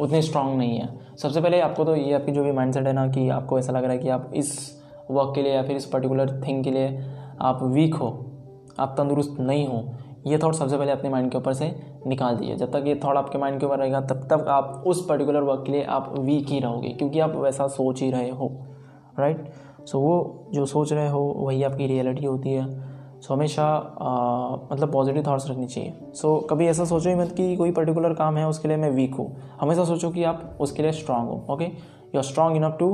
उतने 0.01 0.23
स्ट्रांग 0.23 0.57
नहीं 0.59 0.79
है। 0.79 0.89
सबसे 1.17 1.41
पहले 1.41 1.61
आपको 1.61 1.85
तो 1.85 1.95
ये 1.97 2.13
आपकी 2.15 2.33
जो 2.33 2.45
भी 2.45 2.53
माइंडसेट 2.53 2.87
है 2.87 2.93
ना 2.93 3.07
कि 3.09 3.29
आपको 3.29 3.59
ऐसा 3.59 3.73
लग 3.73 3.83
रहा 3.83 3.93
है 3.93 3.99
कि 3.99 4.09
आप 4.09 4.31
इस 4.35 4.51
वर्क 5.11 5.33
के 5.35 5.43
लिए 5.43 5.55
या 5.55 5.63
फिर 5.63 5.77
इस 5.77 5.87
पर्टिकुलर 5.87 6.41
थिंग 6.43 6.65
के 6.65 6.71
लिए 6.71 7.05
आप 7.41 7.63
वीक 7.63 7.95
हो, 7.95 8.09
आप 8.79 8.95
तंदुरुस्त 8.99 9.41
नहीं 9.41 9.67
हो, 9.67 9.85
ये 10.27 10.39
थॉट 10.39 10.55
सबसे 10.55 10.77
पहले 10.77 10.93
अपने 10.93 11.11
माइंड 11.11 11.31
के 11.31 11.39
ऊपर 11.39 11.53
से 11.53 11.75
निकाल 12.07 12.37
दीजिए। 12.37 12.57
जब 12.57 12.73
तक 12.73 12.85
ये 12.87 13.01
थॉट 13.05 13.17
आपके 13.17 13.39
माइंड 13.39 13.61
के 13.61 13.67
ऊपर 13.67 13.79
रहेगा, 13.79 14.01
तब 14.01 14.27
तक 14.33 14.47
आप 14.49 14.83
उस 14.87 15.07
पर्टिकुलर 15.09 15.43
वर्क 15.43 15.65
के 15.67 15.73
लिए 15.73 15.85
आप 15.85 16.15
वीक 16.19 16.49
ही 16.49 16.61
रहोगे, 16.61 16.89
क्योंकि 16.89 17.21
आप 17.21 17.37
वैसा 17.37 17.67
सोच 17.69 18.03
ही 18.03 18.11
रहे 18.11 18.31
हो 18.31 18.53
राइट 19.19 19.53
सो 19.87 20.01
वो 20.01 20.49
जो 20.55 20.67
सोच 20.67 20.93
रहे 20.93 21.09
हो 21.09 21.21
वही 21.37 21.63
आपकी 21.63 21.87
रियलिटी 21.87 22.27
होती 22.27 22.53
है। 22.53 22.67
सो 23.21 23.35
हमेशा 23.35 23.65
मतलब 24.73 24.93
पॉजिटिव 24.93 25.23
थाट्स 25.23 25.51
रखनी 25.51 25.67
चाहिए। 25.67 25.93
सो 26.15 26.39
कभी 26.51 26.67
ऐसा 26.67 26.85
सोचो 26.85 27.09
ही 27.11 27.15
मत 27.15 27.33
कि 27.33 27.57
कोई 27.57 27.73
पर्टिकुलर 27.73 28.15
काम 28.15 28.37
है 28.37 28.47
उसके 28.49 28.69
लिए 28.69 28.77
मैं 28.77 28.91
वीक 28.91 29.15
हूँ। 29.15 29.27
हमेशा 29.61 29.85
सोचो 29.85 30.11
कि 30.11 30.25
आप 30.25 30.59
उसके 30.61 30.83
लिए 30.83 30.93
स्ट्रांग 30.93 31.29
हो 31.29 31.45
okay 31.51 31.65
you 31.65 32.17
are 32.17 32.23
strong 32.23 32.57
enough 32.57 32.77
to 32.79 32.89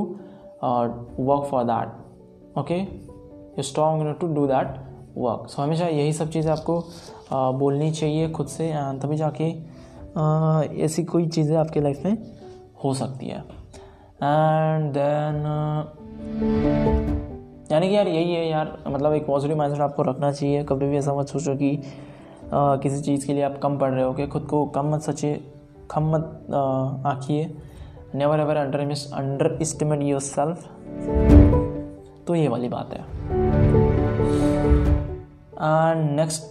work 0.63 1.47
for 1.51 1.63
that 1.63 2.57
okay 2.59 2.79
you 2.79 3.63
strong 3.63 4.01
enough 4.01 4.19
to 4.21 4.27
do 4.27 4.45
that 4.47 4.75
work 5.17 5.47
so 5.49 5.61
हमेशा 5.61 5.87
यही 5.87 6.13
सब 6.13 6.29
चीज़ें 6.29 6.51
आपको 6.51 6.79
uh, 6.79 7.59
बोलनी 7.59 7.91
चाहिए 7.91 8.29
खुद 8.29 8.47
से 8.47 8.71
तभी 9.01 9.15
जाके 9.15 9.51
uh, 9.51 10.79
ऐसी 10.79 11.03
कोई 11.03 11.27
चीज़ें 11.27 11.55
आपके 11.57 11.81
लाइफ 11.81 12.05
में 12.05 12.17
हो 12.83 12.93
सकती 12.93 13.27
है। 13.27 13.39
एंड 14.23 14.91
देन 14.93 15.43
यानी 17.71 17.89
कि 17.89 17.95
यार 17.95 18.07
यही 18.07 18.33
है 18.33 18.47
यार 18.49 18.77
मतलब 18.87 19.13
एक 19.13 19.25
पॉजिटिव 19.25 19.57
माइंडसेट 19.57 19.81
आपको 19.81 20.03
रखना 20.03 20.31
चाहिए। 20.31 20.63
कभी 20.69 20.87
भी 20.89 20.97
ऐसा 20.97 21.13
मत 21.13 21.27
सोचो 21.27 21.55
कि 21.55 21.75
आ, 22.53 22.75
किसी 22.75 23.01
चीज़ 23.01 23.25
के 23.27 23.33
लिए 23.33 23.43
आप 23.43 23.59
कम 23.63 23.77
पढ़ 23.79 23.91
रहे 23.91 24.03
हो 24.03 24.13
कि 24.13 24.27
खुद 24.27 24.43
को 24.49 24.65
कम 24.75 24.93
मत 24.93 25.01
सचे 25.01 25.33
कम 25.91 26.09
मत 26.13 26.47
आँखिए। 27.07 27.45
Never 28.15 28.39
ever 28.39 28.55
under 28.55 28.79
underestimate 29.61 30.01
yourself 30.21 30.67
तो 32.27 32.35
ये 32.35 32.47
वाली 32.47 32.69
बात 32.69 32.93
है। 32.93 33.03
नेक्स्ट 36.15 36.49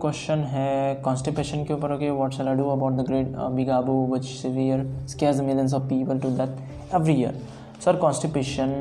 क्वेश्चन 0.00 0.38
है 0.48 0.94
कॉन्स्टिपेशन 1.04 1.64
के 1.64 1.74
ऊपर 1.74 1.92
okay 1.92 2.10
what 2.10 2.32
shall 2.32 2.48
I 2.48 2.54
do 2.54 2.68
about 2.70 2.92
the 2.92 3.06
great 3.06 3.36
bugaboo 3.54 3.94
which 4.12 4.24
severe 4.24 4.86
scares 5.08 5.40
millions 5.40 5.74
of 5.74 5.82
people 5.88 6.18
to 6.18 6.28
death 6.38 6.94
every 6.94 7.14
year 7.14 7.40
sir 7.80 7.96
constipation 7.96 8.72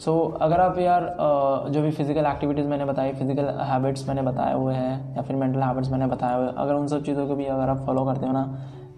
so 0.00 0.12
अगर 0.42 0.60
आप 0.60 0.78
यार 0.78 1.02
जो 1.70 1.82
भी 1.82 1.90
फ़िज़िकल 1.90 2.26
एक्टिविटीज़ 2.26 2.66
मैंने 2.66 2.84
बताई 2.84 3.12
फ़िज़िकल 3.12 3.48
हैबिट्स 3.62 4.06
मैंने 4.08 4.22
बताए 4.22 4.54
हुए 4.54 4.74
हैं, 4.74 5.16
या 5.16 5.22
फिर 5.22 5.36
मेंटल 5.36 5.62
हैबिट्स 5.62 5.90
मैंने 5.90 6.06
बताए 6.06 6.36
हुए 6.36 6.52
अगर 6.56 6.74
उन 6.74 6.86
सब 6.88 7.02
चीज़ों 7.04 7.26
को 7.28 7.34
भी 7.34 7.44
अगर 7.46 7.68
आप 7.68 7.84
फॉलो 7.86 8.04
करते 8.04 8.26
हो 8.26 8.32
ना, 8.32 8.44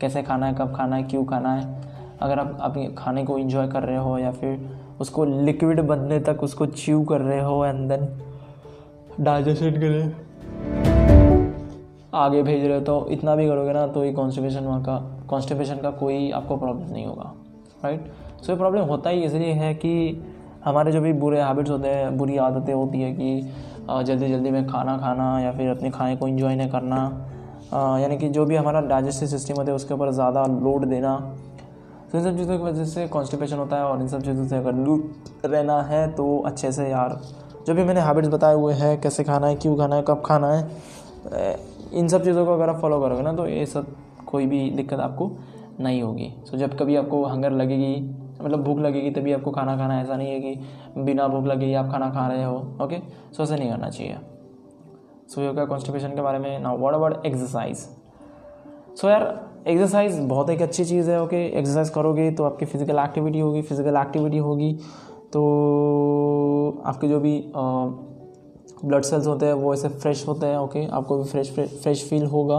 कैसे 0.00 0.22
खाना 0.22 0.46
है, 0.46 0.54
कब 0.54 0.74
खाना 0.76 0.96
है, 0.96 1.02
क्यों 1.02 1.24
खाना 1.24 1.54
है, 1.54 1.82
अगर 2.22 2.38
आप 2.38 2.56
अपने 2.60 2.86
खाने 2.98 3.24
को 3.24 3.38
इंजॉय 3.38 3.68
कर 3.68 3.82
रहे 3.82 3.96
हो, 3.96 4.16
या 4.18 4.30
फिर 4.32 4.78
उसको 5.00 5.24
लिक्विड 5.24 5.80
बनने 5.80 6.20
तक 6.20 6.42
उसको 6.42 6.66
च्यू 6.66 7.02
कर 7.04 7.20
रहे 7.20 7.40
हो 7.40 7.64
एंड 7.64 7.88
देन 7.88 8.08
डाइजेशन 9.20 9.80
के 9.80 9.88
लिए 9.88 10.12
आगे 12.14 12.42
भेज 12.42 12.64
रहे 12.64 12.74
हो 12.74 12.84
तो 12.84 13.06
इतना 13.10 13.34
भी 13.36 13.46
करोगे 13.46 13.72
ना 13.72 13.86
तो 13.86 14.04
ये 14.04 14.12
कॉन्स्टिपेशन 14.12 14.64
वहाँ 14.64 14.82
का 14.82 14.98
कॉन्स्टिपेशन 15.28 15.76
का 15.76 15.90
कोई 15.90 16.30
आपको 16.30 16.56
प्रॉब्लम 16.56 16.92
नहीं 16.92 17.06
होगा 17.06 17.32
राइट 17.84 18.12
सो 18.42 18.52
ये 18.52 18.58
प्रॉब्लम 18.58 18.84
होता 18.84 19.10
ही 19.10 19.22
इसलिए 19.24 19.52
है 19.54 19.74
कि 19.74 19.92
हमारे 20.64 20.92
जो 20.92 21.00
भी 21.00 21.12
बुरे 21.14 21.40
हैबिट्स 21.40 21.70
होते 21.70 21.88
हैं 21.88 22.16
बुरी 22.18 22.36
आदतें 22.38 22.72
होती 22.74 23.00
है 23.00 23.12
कि 23.12 24.04
जल्दी 24.06 24.28
जल्दी 24.28 24.50
में 24.50 24.66
खाना 24.66 24.96
खाना 24.98 25.38
या 25.40 25.52
फिर 25.52 25.68
अपने 25.70 25.90
खाने 25.90 26.16
को 26.16 26.28
इंजॉय 26.28 26.54
नहीं 26.56 26.70
करना 26.70 26.96
यानी 28.00 28.16
कि 28.18 28.28
जो 28.28 28.44
भी 28.44 28.56
हमारा 28.56 28.80
डाइजेस्टिव 28.88 29.28
सिस्टम 29.28 29.54
होता 29.54 29.70
है 29.70 29.76
उसके 29.76 29.94
ऊपर 29.94 30.10
ज़्यादा 30.12 30.44
लोड 30.46 30.84
देना। 30.86 31.16
तो 32.12 32.18
इन 32.18 32.24
सब 32.24 32.36
चीज़ों 32.36 32.58
की 32.58 32.64
वजह 32.64 32.84
से 32.84 33.06
कॉन्स्टिपेशन 33.08 33.56
होता 33.56 33.76
है 33.76 33.84
और 33.84 34.00
इन 34.00 34.08
सब 34.08 34.22
चीज़ों 34.22 34.46
से 34.46 34.56
अगर 34.56 34.72
दूर 34.72 35.48
रहना 35.50 35.80
है 35.82 36.06
तो 36.14 36.38
अच्छे 36.46 36.72
से 36.72 36.88
यार 36.88 37.18
जो 37.66 37.74
भी 37.74 37.84
मैंने 37.84 38.00
हैबिट्स 38.00 38.28
बताए 38.28 38.54
हुए 38.54 38.74
हैं 38.74 39.00
कैसे 39.00 39.24
खाना 39.24 39.46
है 39.46 39.56
क्यों 39.56 39.76
खाना 39.76 39.96
है 39.96 40.02
कब 40.02 40.22
खाना 40.26 40.52
है 40.52 41.56
इन 41.92 42.08
सब 42.08 42.24
चीज़ों 42.24 42.46
को 42.46 42.52
अगर 42.52 42.68
आप 42.68 42.80
फॉलो 42.80 43.00
करोगे 43.00 43.22
ना 43.22 43.32
तो 43.32 43.46
ये 43.46 43.64
सब 43.66 43.94
कोई 44.26 44.46
भी 44.46 44.68
दिक्कत 44.70 45.00
आपको 45.00 45.30
नहीं 45.80 46.02
होगी। 46.02 46.32
सो 46.40 46.52
so, 46.52 46.58
जब 46.58 46.78
कभी 46.78 46.96
आपको 46.96 47.24
हंगर 47.24 47.52
लगेगी 47.52 47.94
मतलब 48.42 48.64
भूख 48.64 48.78
लगेगी 48.80 49.10
तभी 49.10 49.32
आपको 49.32 49.50
खाना 49.50 49.76
खाना 49.76 50.00
ऐसा 50.00 50.16
नहीं 50.16 50.30
है 50.30 50.40
कि 50.40 51.02
बिना 51.02 51.28
भूख 51.28 51.44
लगेगी 51.46 51.74
आप 51.74 51.90
खाना 51.90 52.10
खा 52.10 52.26
रहे 52.28 52.44
हो 52.44 52.56
ओके 52.82 52.98
सो 53.32 53.42
ऐसा 53.42 53.56
नहीं 53.56 53.70
करना 53.70 53.88
चाहिए। 53.90 54.16
सो 55.28 55.42
योगा 55.42 55.64
कॉन्स्टिपेशन 55.64 56.14
के 56.14 56.22
बारे 56.22 56.38
में 56.38 56.58
ना 56.58 56.72
वर्ड 56.74 56.96
अबाउट 56.96 57.26
एक्सरसाइज 57.26 57.86
सो 59.00 59.08
यार 59.08 59.22
एक्सरसाइज 59.68 60.18
बहुत 60.28 60.50
एक 60.50 60.62
अच्छी 60.62 60.84
चीज़ 60.84 61.10
है 61.10 61.20
ओके 61.22 61.44
एक्सरसाइज 61.48 61.90
करोगे 61.90 62.30
तो 62.30 62.44
आपकी 62.44 62.66
फ़िज़िकल 62.66 62.98
एक्टिविटी 62.98 63.40
होगी। 63.40 63.62
फ़िज़िकल 63.62 63.96
एक्टिविटी 63.96 64.38
होगी 64.38 64.72
तो 65.32 65.42
आपके 66.86 67.08
जो 67.08 67.20
भी 67.20 67.52
ब्लड 68.84 69.02
सेल्स 69.02 69.26
होते 69.26 69.46
हैं, 69.46 69.52
वो 69.52 69.72
ऐसे 69.74 69.88
फ्रेश 69.88 70.26
होते 70.28 70.46
हैं 70.46 70.56
ओके 70.58 70.86
आपको 70.88 71.18
भी 71.18 71.24
फ्रेश 71.24 71.50
फ्रेश 71.52 72.04
फील 72.08 72.24
होगा। 72.26 72.58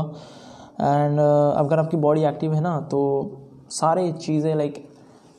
एंड 0.81 1.19
अगर 1.19 1.79
आपकी 1.79 1.97
बॉडी 1.97 2.23
एक्टिव 2.25 2.53
है 2.53 2.61
ना 2.61 2.79
तो 2.91 2.99
सारे 3.71 4.11
चीज़ें 4.13 4.53
लाइक 4.55 4.83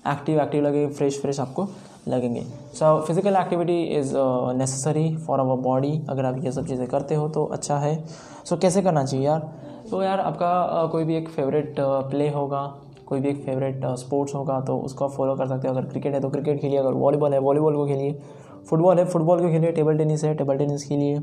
एक्टिव 0.07 0.41
एक्टिव 0.41 0.63
लगे 0.63 0.87
फ्रेश 0.89 1.21
फ्रेश 1.21 1.41
आपको 1.41 1.67
लगेंगे। 2.09 2.43
So 2.75 3.01
physical 3.01 3.37
activity 3.37 3.83
is 3.99 4.13
necessary 4.57 5.17
for 5.17 5.41
our 5.41 5.61
body 5.63 5.93
अगर 6.11 6.25
आप 6.25 6.45
ये 6.45 6.53
सब 6.53 6.67
चीज़ें 6.67 6.87
करते 6.89 7.15
हो 7.15 7.29
तो 7.29 7.45
अच्छा 7.47 7.79
है। 7.79 7.95
सो 7.97 8.55
so, 8.55 8.61
कैसे 8.63 8.83
करना 8.83 9.05
चाहिए 9.05 9.27
यार? 9.27 9.41
तो 9.91 10.03
यार 10.03 10.21
आपका 10.21 10.51
uh, 10.77 10.91
कोई 10.93 11.05
भी 11.05 11.17
एक 11.17 11.29
फेवरेट 11.29 11.75
प्ले 11.79 12.29
uh, 12.29 12.35
होगा 12.35 12.63
कोई 13.07 13.21
भी 13.21 13.29
एक 13.29 13.43
फेवरेट 13.45 13.85
स्पोर्ट्स 13.99 14.33
uh, 14.33 14.39
होगा 14.39 14.61
तो 14.61 14.77
उसको 14.81 15.05
आप 15.05 15.11
फॉलो 15.13 15.35
कर 15.37 15.47
सकते 15.49 15.69
हो। 15.69 15.75
अगर 15.75 15.89
क्रिकेट 15.89 16.15
है 16.15 16.21
तो 16.21 16.31
क्रिकेट 16.31 16.61
खेलिए 16.61 16.79
अगर 16.79 16.93
वॉलीबॉल 16.95 17.33
है 17.33 17.39
वॉलीबॉल 17.41 17.75
को 17.75 17.87
खेलिए। 17.87 18.19
फुटबॉल 18.69 18.99
है 18.99 19.05
फुटबॉल 19.05 19.41
को 19.41 19.49
खेलिए 19.49 19.73
टेबल 19.73 19.99
टेनिस 19.99 20.25
है 20.25 20.35
टेबल 20.35 20.59
टेनिस 20.59 20.85
के 20.85 20.97
लिए 20.97 21.19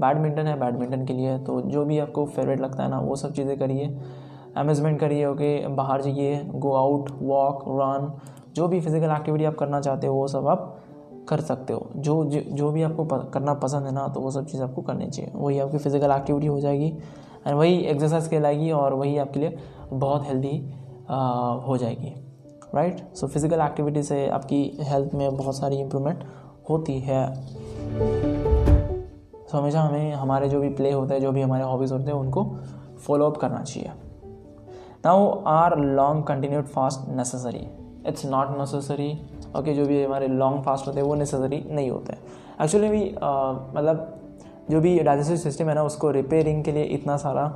बैडमिंटन 0.00 0.46
है 0.46 0.58
बैडमिंटन 0.60 1.04
के 1.06 1.12
लिए 1.12 1.38
तो 1.38 1.60
जो 1.62 1.84
भी 1.84 1.98
आपको 1.98 2.24
फेवरेट 2.26 2.60
लगता 2.60 2.82
है 2.82 2.90
ना 2.90 3.00
वो 3.00 3.16
सब 3.16 3.32
चीज़ें 3.32 3.58
करिए। 3.58 3.88
अमेजमेंट 4.56 4.98
करिए 5.00 5.24
ओके 5.26 5.66
बाहर 5.68 6.02
जाइए 6.02 6.42
गो 6.46 6.72
आउट 6.74 7.10
वॉक 7.22 7.64
रन 7.68 8.12
जो 8.54 8.68
भी 8.68 8.80
फ़िज़िकल 8.80 9.10
एक्टिविटी 9.10 9.44
आप 9.44 9.54
करना 9.54 9.80
चाहते 9.80 10.06
हो 10.06 10.14
वो 10.14 10.26
सब 10.28 10.46
आप 10.48 10.76
कर 11.28 11.40
सकते 11.40 11.72
हो। 11.72 11.90
जो 11.96 12.24
जो, 12.24 12.40
जो 12.40 12.70
भी 12.72 12.82
आपको 12.82 13.04
करना 13.04 13.54
पसंद 13.56 13.86
है 13.86 13.92
ना 13.92 14.06
तो 14.08 14.20
वो 14.20 14.30
सब 14.30 14.46
चीज़ 14.46 14.62
आपको 14.62 14.82
करनी 14.82 15.06
चाहिए। 15.06 15.32
वही 15.34 15.58
आपकी 15.58 15.78
फ़िज़िकल 15.78 16.10
एक्टिविटी 16.10 16.46
हो 16.46 16.58
जाएगी 16.60 16.86
एंड 17.46 17.56
वही 17.56 17.78
एक्सरसाइज 17.80 18.26
कहलाएगी 18.28 18.70
और 18.72 18.94
वही 18.94 19.16
आपके 19.18 19.40
लिए 19.40 19.58
बहुत 19.92 20.26
हेल्दी 20.26 20.56
हो 21.66 21.76
जाएगी। 21.80 22.14
राइट 22.74 23.00
सो 23.16 23.26
फ़िज़िकल 23.26 23.60
एक्टिविटी 23.60 24.02
से 24.02 24.26
आपकी 24.28 24.62
हेल्थ 24.80 25.14
में 25.14 25.36
बहुत 25.36 25.56
सारी 25.56 25.80
इम्प्रूवमेंट 25.80 26.24
होती 26.70 26.98
है। 27.00 27.24
तो 29.42 29.58
हमेशा 29.58 29.80
हमें 29.80 30.12
हमारे 30.12 30.48
जो 30.48 30.60
भी 30.60 30.68
प्ले 30.70 30.92
होते 30.92 31.14
हैं 31.14 31.20
जो 31.20 31.32
भी 31.32 31.42
हमारे 31.42 31.64
हॉबीज़ 31.64 31.92
होते 31.92 32.10
हैं 32.10 32.18
उनको 32.18 32.44
फॉलो 33.06 33.30
अप 33.30 33.36
करना 33.36 33.62
चाहिए। 33.62 33.90
Now 35.06 35.28
are 35.46 35.78
long 35.78 36.24
continued 36.24 36.64
fast 36.64 37.08
necessary 37.16 37.66
it's 38.08 38.24
not 38.26 38.48
necessary 38.58 39.12
okay 39.56 39.74
जो 39.74 39.84
भी 39.86 40.02
हमारे 40.04 40.26
लॉन्ग 40.28 40.62
फास्ट 40.62 40.86
होते 40.86 41.00
हैं, 41.00 41.06
वो 41.06 41.14
नेसेसरी 41.14 41.62
नहीं 41.70 41.90
होते 41.90 42.12
एक्चुअली 42.62 42.88
भी 42.88 43.04
मतलब 43.76 44.18
जो 44.70 44.80
भी 44.80 44.98
डाइजेस्टिव 44.98 45.36
सिस्टम 45.36 45.68
है 45.68 45.74
ना, 45.74 45.82
उसको 45.82 46.10
रिपेयरिंग 46.10 46.62
के 46.64 46.72
लिए 46.72 46.82
इतना 46.96 47.16
सारा 47.16 47.46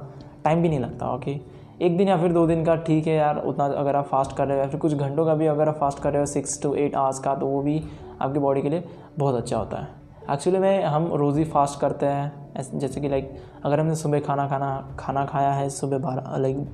टाइम 0.45 0.63
भी 0.63 0.69
नहीं 0.69 0.79
लगता 0.81 1.13
ओके 1.15 1.39
एक 1.83 1.97
दिन 1.99 2.09
या 2.09 2.17
फिर 2.17 2.33
दो 2.33 2.47
दिन 2.47 2.65
का 2.65 2.75
ठीक 2.77 3.07
है 3.07 3.15
यार, 3.15 3.39
उतना 3.39 3.65
अगर 3.65 3.97
आप 3.97 4.07
फास्ट 4.07 4.37
कर 4.37 4.47
रहे 4.47 4.57
हो, 4.57 4.63
या 4.63 4.69
फिर 4.69 4.81
कुछ 4.81 4.95
घंटों 4.95 5.27
का 5.27 5.35
भी 5.35 5.47
अगर 5.47 5.69
आप 5.69 5.77
फास्ट 5.79 5.99
कर 5.99 6.13
रहे 6.13 6.21
हो 6.21 6.27
सिक्स 6.27 6.61
टू 6.63 6.75
एट 6.75 6.95
आवर्स 6.95 7.19
का 7.19 7.35
तो 7.35 7.47
वो 7.47 7.61
भी 7.63 7.83
आपकी 8.21 8.39
बॉडी 8.39 8.63
के 8.63 8.69
लिए 8.69 8.85
बहुत 9.19 9.35
अच्छा 9.35 9.59
होता 9.59 9.77
है. 9.77 9.89
एक्चुअली 10.31 10.59
में, 10.59 10.85
हम 10.85 11.13
रोज़ 11.15 11.39
ही 11.39 11.45
फास्ट 11.45 11.81
करते 11.81 12.07
हैं 12.07 12.79
जैसे 12.79 13.01
कि 13.01 13.09
लाइक 13.09 13.33
अगर 13.65 13.81
हमने 13.81 13.95
सुबह 13.97 14.21
खाना 14.21 14.49
खाना 14.49 14.97
खाना 14.99 15.25
खाया 15.27 15.53
है 15.53 15.69
सुबह 15.71 15.99
बारह 15.99 16.37
लाइक 16.37 16.67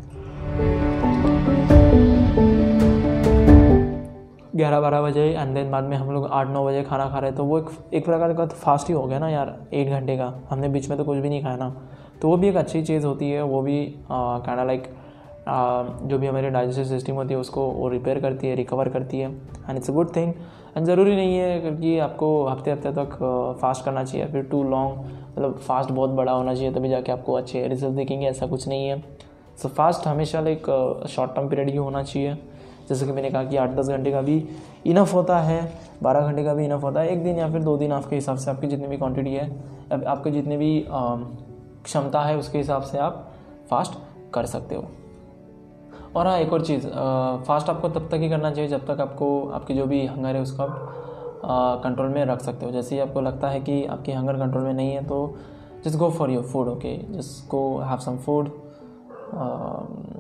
ग्यारह 4.55 4.81
बारह 4.81 5.01
बजे 5.03 5.23
एंड 5.31 5.55
देन 5.55 5.71
बाद 5.71 5.85
में 5.85 5.97
हम 5.97 6.11
लोग 6.13 6.27
आठ 6.29 6.49
नौ 6.49 6.65
बजे 6.65 6.83
खाना 6.83 7.09
खा 7.11 7.19
रहे 7.19 7.33
तो 7.33 7.45
वो 7.45 7.59
एक 7.59 7.69
एक 7.95 8.05
प्रकार 8.05 8.33
का 8.35 8.47
तो 8.47 8.57
फास्ट 8.57 8.89
ही 8.89 8.95
हो 8.95 9.03
गया 9.07 9.19
ना 9.19 9.29
यार, 9.29 9.55
एक 9.73 9.91
घंटे 9.91 10.17
का। 10.17 10.33
हमने 10.51 10.69
बीच 10.69 10.89
में 10.91 10.97
तो 10.99 11.05
कुछ 11.05 11.19
भी 11.19 11.29
नहीं 11.29 11.43
खाया 11.43 11.57
ना। 11.57 11.69
तो 12.23 12.29
वो 12.29 12.37
भी 12.37 12.49
एक 12.49 12.57
अच्छी 12.57 12.83
चीज़ 12.83 13.07
होती 13.07 13.31
है, 13.31 13.43
वो 13.43 13.63
भी 13.63 13.85
कहना 14.11 14.65
लाइक 14.65 14.83
जो 16.09 16.19
भी 16.19 16.27
हमारी 16.27 16.51
डाइजेस्टिव 16.51 16.85
सिस्टम 16.87 17.15
होती 17.15 17.35
है, 17.35 17.41
उसको 17.41 17.67
वो 17.69 17.89
रिपेयर 17.89 18.21
करती 18.21 18.47
है 18.47 18.55
रिकवर 18.57 18.89
करती 18.89 19.21
है। 19.21 19.31
And 19.31 19.77
it's 19.77 19.91
a 19.91 19.93
good 19.93 20.15
thing 20.17 20.33
and 20.77 20.87
ज़रूरी 20.87 21.17
नहीं 21.17 21.37
है 21.37 21.61
क्योंकि 21.61 21.99
आपको 21.99 22.29
हफ़्ते 22.47 22.71
हफ़्ते 22.71 22.91
तक 22.93 23.17
फास्ट 23.61 23.85
करना 23.85 24.05
चाहिए। 24.05 24.27
फिर 24.33 24.43
टू 24.51 24.63
लॉन्ग 24.65 24.99
मतलब 25.31 25.59
फास्ट 25.59 25.91
बहुत 25.91 26.11
बड़ा 26.11 26.33
होना 26.33 26.55
चाहिए, 26.55 26.73
तभी 26.73 26.89
जाके 26.89 27.13
आपको 27.13 27.33
अच्छे 27.35 27.67
रिज़ल्ट 27.69 27.97
दिखेंगे, 27.97 28.27
ऐसा 28.27 28.47
कुछ 28.47 28.69
नहीं 28.69 28.87
है। 28.89 29.03
सो 29.59 29.69
so, 29.69 29.75
फास्ट 29.75 30.07
हमेशा 30.07 30.41
लाइक 30.41 31.07
शॉर्ट 31.11 31.35
टर्म 31.35 31.49
पीरियड 31.49 31.71
ही 31.71 31.77
होना 31.77 32.03
चाहिए। 32.03 32.35
जैसे 32.89 33.07
कि 33.07 33.13
मैंने 33.13 33.31
कहा 33.31 33.45
कि 33.45 33.57
आठ 33.57 33.71
दस 33.71 33.89
घंटे 33.89 34.11
का 34.11 34.21
भी 34.21 34.45
इनफ 34.87 35.13
होता 35.15 35.39
है 35.39 35.61
बारह 36.03 36.21
घंटे 36.21 36.45
का 36.45 36.55
भी 36.55 36.65
इनफ 36.65 36.83
होता 36.83 37.01
है। 37.01 37.09
एक 37.09 37.23
दिन 37.25 37.39
या 37.39 37.51
फिर 37.51 37.63
दो 37.63 37.77
दिन 37.77 37.93
आपके 37.93 38.17
हिसाब 38.17 38.37
से 38.37 38.51
आपकी 38.51 38.67
जितनी 38.67 38.87
भी 38.87 38.97
क्वांटिटी 38.97 39.35
है 39.35 39.51
आपके 40.07 40.31
जितनी 40.31 40.57
भी 40.57 40.87
क्षमता 40.89 42.21
है 42.21 42.37
उसके 42.37 42.59
हिसाब 42.59 42.83
से 42.83 42.99
आप 42.99 43.27
फास्ट 43.71 43.99
कर 44.35 44.47
सकते 44.47 44.75
हो। 44.75 44.85
और 46.17 46.27
हाँ 46.27 46.39
एक 46.39 46.53
और 46.53 46.65
चीज़ 46.65 46.87
फास्ट 47.47 47.69
आपको 47.71 47.89
तब 47.89 48.09
तक 48.09 48.21
ही 48.21 48.29
करना 48.29 48.51
चाहिए 48.51 48.71
जब 48.71 48.87
तक 48.87 49.01
आपको 49.01 49.29
आपकी 49.49 49.75
जो 49.75 49.87
भी 49.87 50.05
हंगर 50.07 50.37
है 50.37 50.41
उसको 50.43 50.63
आप 50.63 51.81
कंट्रोल 51.85 52.09
में 52.09 52.25
रख 52.25 52.41
सकते 52.41 52.67
हो। 52.67 52.73
जैसे 52.73 52.95
ही 52.95 53.01
आपको 53.01 53.21
लगता 53.21 53.49
है 53.49 53.61
कि 53.61 53.85
आपकी 53.87 54.13
हंगर 54.13 54.39
कंट्रोल 54.39 54.65
में 54.65 54.73
नहीं 54.73 54.93
है 54.93 55.05
तो 55.05 55.37
just 55.85 55.97
go 55.97 56.11
for 56.11 56.31
your 56.31 56.45
food 56.45 56.69
okay 56.69 56.97
just 57.11 57.49
go 57.51 57.63
have 57.79 57.99
some 57.99 58.17
food 58.19 58.51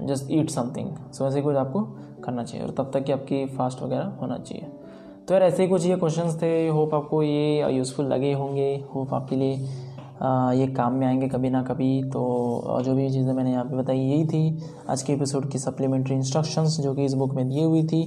just 0.06 0.30
eat 0.30 0.50
something 0.50 0.88
so 1.12 1.26
ऐसे 1.26 1.42
कुछ 1.42 1.56
आपको 1.56 1.80
करना 2.24 2.44
चाहिए 2.44 2.66
और 2.66 2.72
तब 2.72 2.90
तक 2.94 3.04
कि 3.04 3.12
आपकी 3.12 3.44
फास्ट 3.46 3.82
वगैरह 3.82 4.12
होना 4.20 4.38
चाहिए। 4.38 4.66
तो 5.28 5.34
यार, 5.34 5.42
ऐसे 5.42 5.62
ही 5.62 5.68
कुछ 5.68 5.86
ये 5.86 5.96
क्वेश्चंस 5.96 6.40
थे। 6.42 6.68
होप 6.68 6.94
आपको 6.94 7.22
ये 7.22 7.72
यूज़फुल 7.72 8.06
लगे 8.06 8.32
होंगे। 8.32 8.72
होप 8.94 9.14
आपके 9.14 9.36
लिए 9.36 9.52
ये 10.54 10.66
काम 10.66 10.94
में 10.94 11.06
आएँगे 11.06 11.28
कभी 11.28 11.50
ना 11.50 11.62
कभी। 11.62 12.02
तो 12.04 12.82
जो 12.84 12.94
भी 12.94 13.08
चीज़ें 13.10 13.32
मैंने 13.32 13.52
यहाँ 13.52 13.64
पे 13.64 13.76
बताई, 13.76 13.98
यही 13.98 14.24
थी। 14.26 14.58
आज 14.90 15.02
के 15.02 15.12
एपिसोड 15.12 15.48
की 15.50 15.58
सप्लीमेंट्री 15.58 16.16
इंस्ट्रक्शंस 16.16 16.78
जो 16.80 16.94
कि 16.94 17.04
इस 17.04 17.14
बुक 17.14 17.34
में 17.34 17.48
दी 17.48 17.62
हुई 17.62 17.82
थी। 17.84 18.02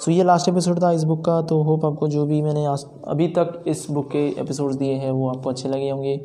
सो 0.00 0.10
ये 0.10 0.24
लास्ट 0.24 0.48
एपिसोड 0.48 0.82
था 0.82 0.90
इस 0.92 1.04
बुक 1.04 1.24
का। 1.24 1.40
तो 1.42 1.62
होप 1.62 1.84
आपको 1.84 2.08
जो 2.08 2.24
भी 2.26 2.40
मैंने 2.42 2.64
अभी 2.64 3.28
तक 3.28 3.62
इस 3.66 3.86
बुक 3.90 4.10
के 4.10 4.26
एपिसोड्स 4.40 4.76
दिए 4.76 4.94
हैं, 4.94 5.10
वो 5.10 5.28
आपको 5.28 5.50
अच्छे 5.50 5.68
लगे 5.68 5.90
होंगे। 5.90 6.20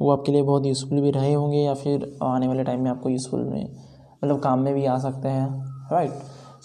वो 0.00 0.10
आपके 0.10 0.32
लिए 0.32 0.42
बहुत 0.42 0.66
यूज़फुल 0.66 1.00
भी 1.00 1.10
रहे 1.10 1.32
होंगे 1.32 1.58
या 1.58 1.74
फिर 1.74 2.10
आने 2.22 2.48
वाले 2.48 2.64
टाइम 2.64 2.80
में 2.80 2.90
आपको 2.90 3.08
यूज़फुल 3.08 3.44
में 3.44 3.68
मतलब 4.24 4.40
काम 4.40 4.58
में 4.58 4.74
भी 4.74 4.84
आ 4.84 4.98
सकते 4.98 5.28
हैं 5.28 5.48
राइट 5.92 6.10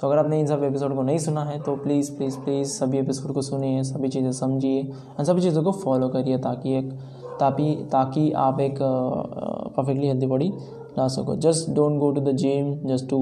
सो 0.02 0.08
अगर 0.08 0.18
आपने 0.18 0.40
इन 0.40 0.48
सब 0.48 0.64
एपिसोड 0.64 0.96
को 0.96 1.02
नहीं 1.02 1.18
सुना 1.18 1.44
है 1.44 1.60
तो 1.62 1.76
प्लीज़ 1.76 2.12
प्लीज़ 2.12 2.38
प्लीज़ 2.40 2.70
सभी 2.70 2.98
एपिसोड 2.98 3.34
को 3.34 3.42
सुनिए, 3.42 3.84
सभी 3.84 4.08
चीज़ें 4.10 4.32
समझिए 4.32 4.84
और 5.20 5.26
सभी 5.26 5.42
चीज़ों 5.42 5.64
को 5.64 5.72
फॉलो 5.72 6.10
करिए 6.10 6.38
ताकि 6.38 6.76
एक 6.78 6.92
ताकि 7.40 7.74
ताकि 7.92 8.32
आप 8.32 8.60
एक 8.60 8.78
परफेक्टली 8.82 10.08
हेल्दी 10.08 10.26
बॉडी 10.26 10.52
ला 10.98 11.08
सको। 11.08 11.36
Just 11.38 11.70
don't 11.76 12.00
go 12.00 12.12
to 12.12 12.22
the 12.22 12.36
gym 12.36 12.74
just 12.86 13.10
to 13.10 13.20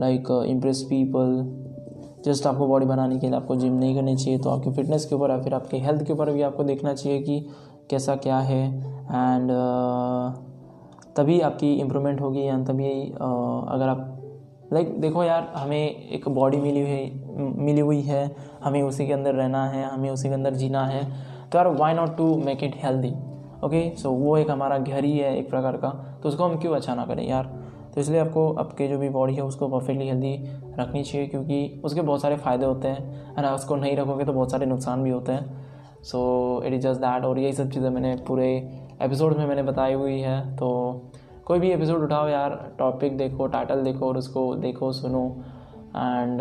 like 0.00 0.30
impress 0.46 0.82
people 0.82 1.36
just 2.26 2.46
आपको 2.46 2.66
बॉडी 2.66 2.86
बनाने 2.86 3.18
के 3.18 3.26
लिए 3.26 3.36
आपको 3.36 3.56
जिम 3.56 3.72
नहीं 3.72 3.94
करनी 3.94 4.16
चाहिए 4.16 4.38
तो 4.38 4.50
आपकी 4.50 4.70
फिटनेस 4.70 5.04
के 5.04 5.14
ऊपर 5.14 5.30
या 5.30 5.38
फिर 5.42 5.54
आपके 5.54 5.76
हेल्थ 5.78 6.06
के 6.06 6.12
ऊपर 6.12 6.30
भी 6.32 6.42
आपको 6.42 6.64
देखना 6.64 6.94
चाहिए 6.94 7.18
कि 7.20 7.46
कैसा 7.90 8.16
क्या 8.16 8.38
है 8.38 8.62
एंड 9.06 9.50
तभी 11.16 11.40
आपकी 11.40 11.74
इम्प्रूवमेंट 11.74 12.20
होगी 12.20 12.48
या 12.48 12.58
तभी 12.64 13.02
अगर 13.12 13.88
आप 13.88 14.12
लाइक 14.72 14.88
like, 14.88 15.00
देखो 15.00 15.24
यार 15.24 15.52
हमें 15.56 16.08
एक 16.08 16.28
बॉडी 16.28 16.56
मिली 16.56 16.80
हुई 16.80 17.54
मिली 17.58 17.80
हुई 17.80 18.00
है 18.00 18.36
हमें 18.64 18.82
उसी 18.82 19.06
के 19.06 19.12
अंदर 19.12 19.34
रहना 19.34 19.66
है 19.68 19.84
हमें 19.84 20.10
उसी 20.10 20.28
के 20.28 20.34
अंदर 20.34 20.54
जीना 20.54 20.86
है 20.86 21.04
तो 21.50 21.58
यार 21.58 21.68
why 21.68 21.94
not 21.94 22.16
to 22.16 22.36
make 22.36 22.64
it 22.64 22.74
healthy 22.76 23.14
okay 23.64 23.96
so 23.96 24.10
वो 24.10 24.36
एक 24.36 24.50
हमारा 24.50 24.78
घर 24.78 25.04
ही 25.04 25.18
है 25.18 25.38
एक 25.38 25.50
प्रकार 25.50 25.76
का 25.76 25.90
तो 26.22 26.28
उसको 26.28 26.44
हम 26.44 26.56
क्यों 26.56 26.74
अच्छा 26.76 26.94
ना 26.94 27.04
करें 27.06 27.28
यार? 27.28 27.44
तो 27.94 28.00
इसलिए 28.00 28.20
आपको 28.20 28.52
आपके 28.52 28.88
जो 28.88 28.98
भी 28.98 29.08
बॉडी 29.08 29.34
है 29.34 29.42
उसको 29.42 29.68
परफेक्टली 29.68 30.08
हेल्दी 30.08 30.34
रखनी 30.78 31.02
चाहिए 31.02 31.26
क्योंकि 31.26 31.80
उसके 31.84 32.00
बहुत 32.00 32.20
सारे 32.20 32.36
फ़ायदे 32.36 32.66
होते 32.66 32.88
हैं 32.88 33.42
ना? 33.42 33.54
उसको 33.54 33.76
नहीं 33.76 33.96
रखोगे 33.96 34.24
तो 34.24 34.32
बहुत 34.32 34.50
सारे 34.50 34.66
नुकसान 34.66 35.02
भी 35.02 35.10
होते 35.10 35.32
हैं। 35.32 35.65
So 36.06 36.20
it 36.66 36.72
is 36.72 36.82
just 36.82 37.00
that 37.00 37.24
और 37.24 37.38
यही 37.38 37.52
सब 37.52 37.70
चीज़ें 37.70 37.88
मैंने 37.90 38.14
पूरे 38.26 38.48
एपिसोड 39.02 39.36
में 39.38 39.46
मैंने 39.46 39.62
बताई 39.62 39.92
हुई 39.94 40.18
है। 40.20 40.56
तो 40.56 40.68
कोई 41.46 41.58
भी 41.58 41.70
एपिसोड 41.70 42.02
उठाओ 42.02 42.28
यार 42.28 42.58
टॉपिक 42.78 43.16
देखो 43.18 43.46
टाइटल 43.46 43.82
देखो 43.82 44.06
और 44.08 44.16
उसको 44.18 44.54
देखो, 44.56 44.92
सुनो। 44.92 45.24
And 45.96 46.40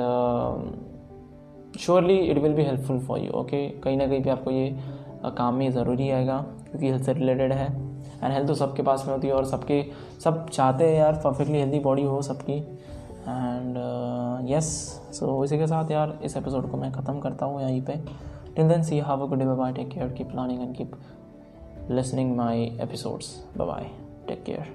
surely 1.80 2.18
it 2.18 2.38
will 2.38 2.54
be 2.54 2.64
helpful 2.64 3.00
for 3.00 3.20
you 3.20 3.32
okay 3.32 3.68
कहीं 3.80 3.98
ना 3.98 4.08
कहीं 4.08 4.24
पे 4.24 4.30
आपको 4.30 4.52
ये 4.52 4.76
काम 5.38 5.56
में 5.56 5.72
ज़रूरी 5.72 6.10
आएगा, 6.10 6.38
क्योंकि 6.70 6.88
हेल्थ 6.88 7.04
से 7.04 7.14
रिलेटेड 7.14 7.54
है। 7.54 7.68
एंड 8.24 8.34
हेल्थ 8.34 8.48
तो 8.48 8.54
सबके 8.56 8.84
पास 8.84 9.04
में 9.08 9.14
होती 9.14 9.28
है 9.28 9.34
और 9.34 9.46
सबके, 9.46 9.84
सब 10.24 10.48
चाहते 10.50 10.84
हैं 10.84 10.98
यार 10.98 11.14
परफेक्टली 11.24 11.60
हेल्दी 11.60 11.80
बॉडी 11.80 12.04
हो 12.04 12.22
सबकी। 12.22 12.54
एंड 12.54 13.78
यस 14.50 14.68
सो 15.14 15.44
इसी 15.44 15.58
के 15.58 15.68
साथ 15.68 15.92
यार, 15.92 16.18
इस 16.24 16.38
एपिसोड 16.38 16.70
को 16.72 16.78
मैं 16.78 16.92
ख़त्म 16.92 17.20
करता 17.20 17.46
हूँ 17.46 17.62
यहीं 17.62 17.82
पे। 17.82 17.94
till 18.56 18.68
then 18.68 18.84
see 18.84 18.96
you 18.96 19.04
have 19.04 19.22
a 19.22 19.28
good 19.28 19.40
day 19.40 19.46
bye 19.46 19.54
bye 19.54 19.72
take 19.72 19.92
care. 19.92 20.10
Keep 20.10 20.34
learning 20.34 20.62
and 20.62 20.76
keep 20.76 20.96
listening 21.90 22.36
my 22.36 22.72
episodes. 22.80 23.44
Bye 23.56 23.66
bye 23.66 23.90
take 24.28 24.44
care. 24.46 24.68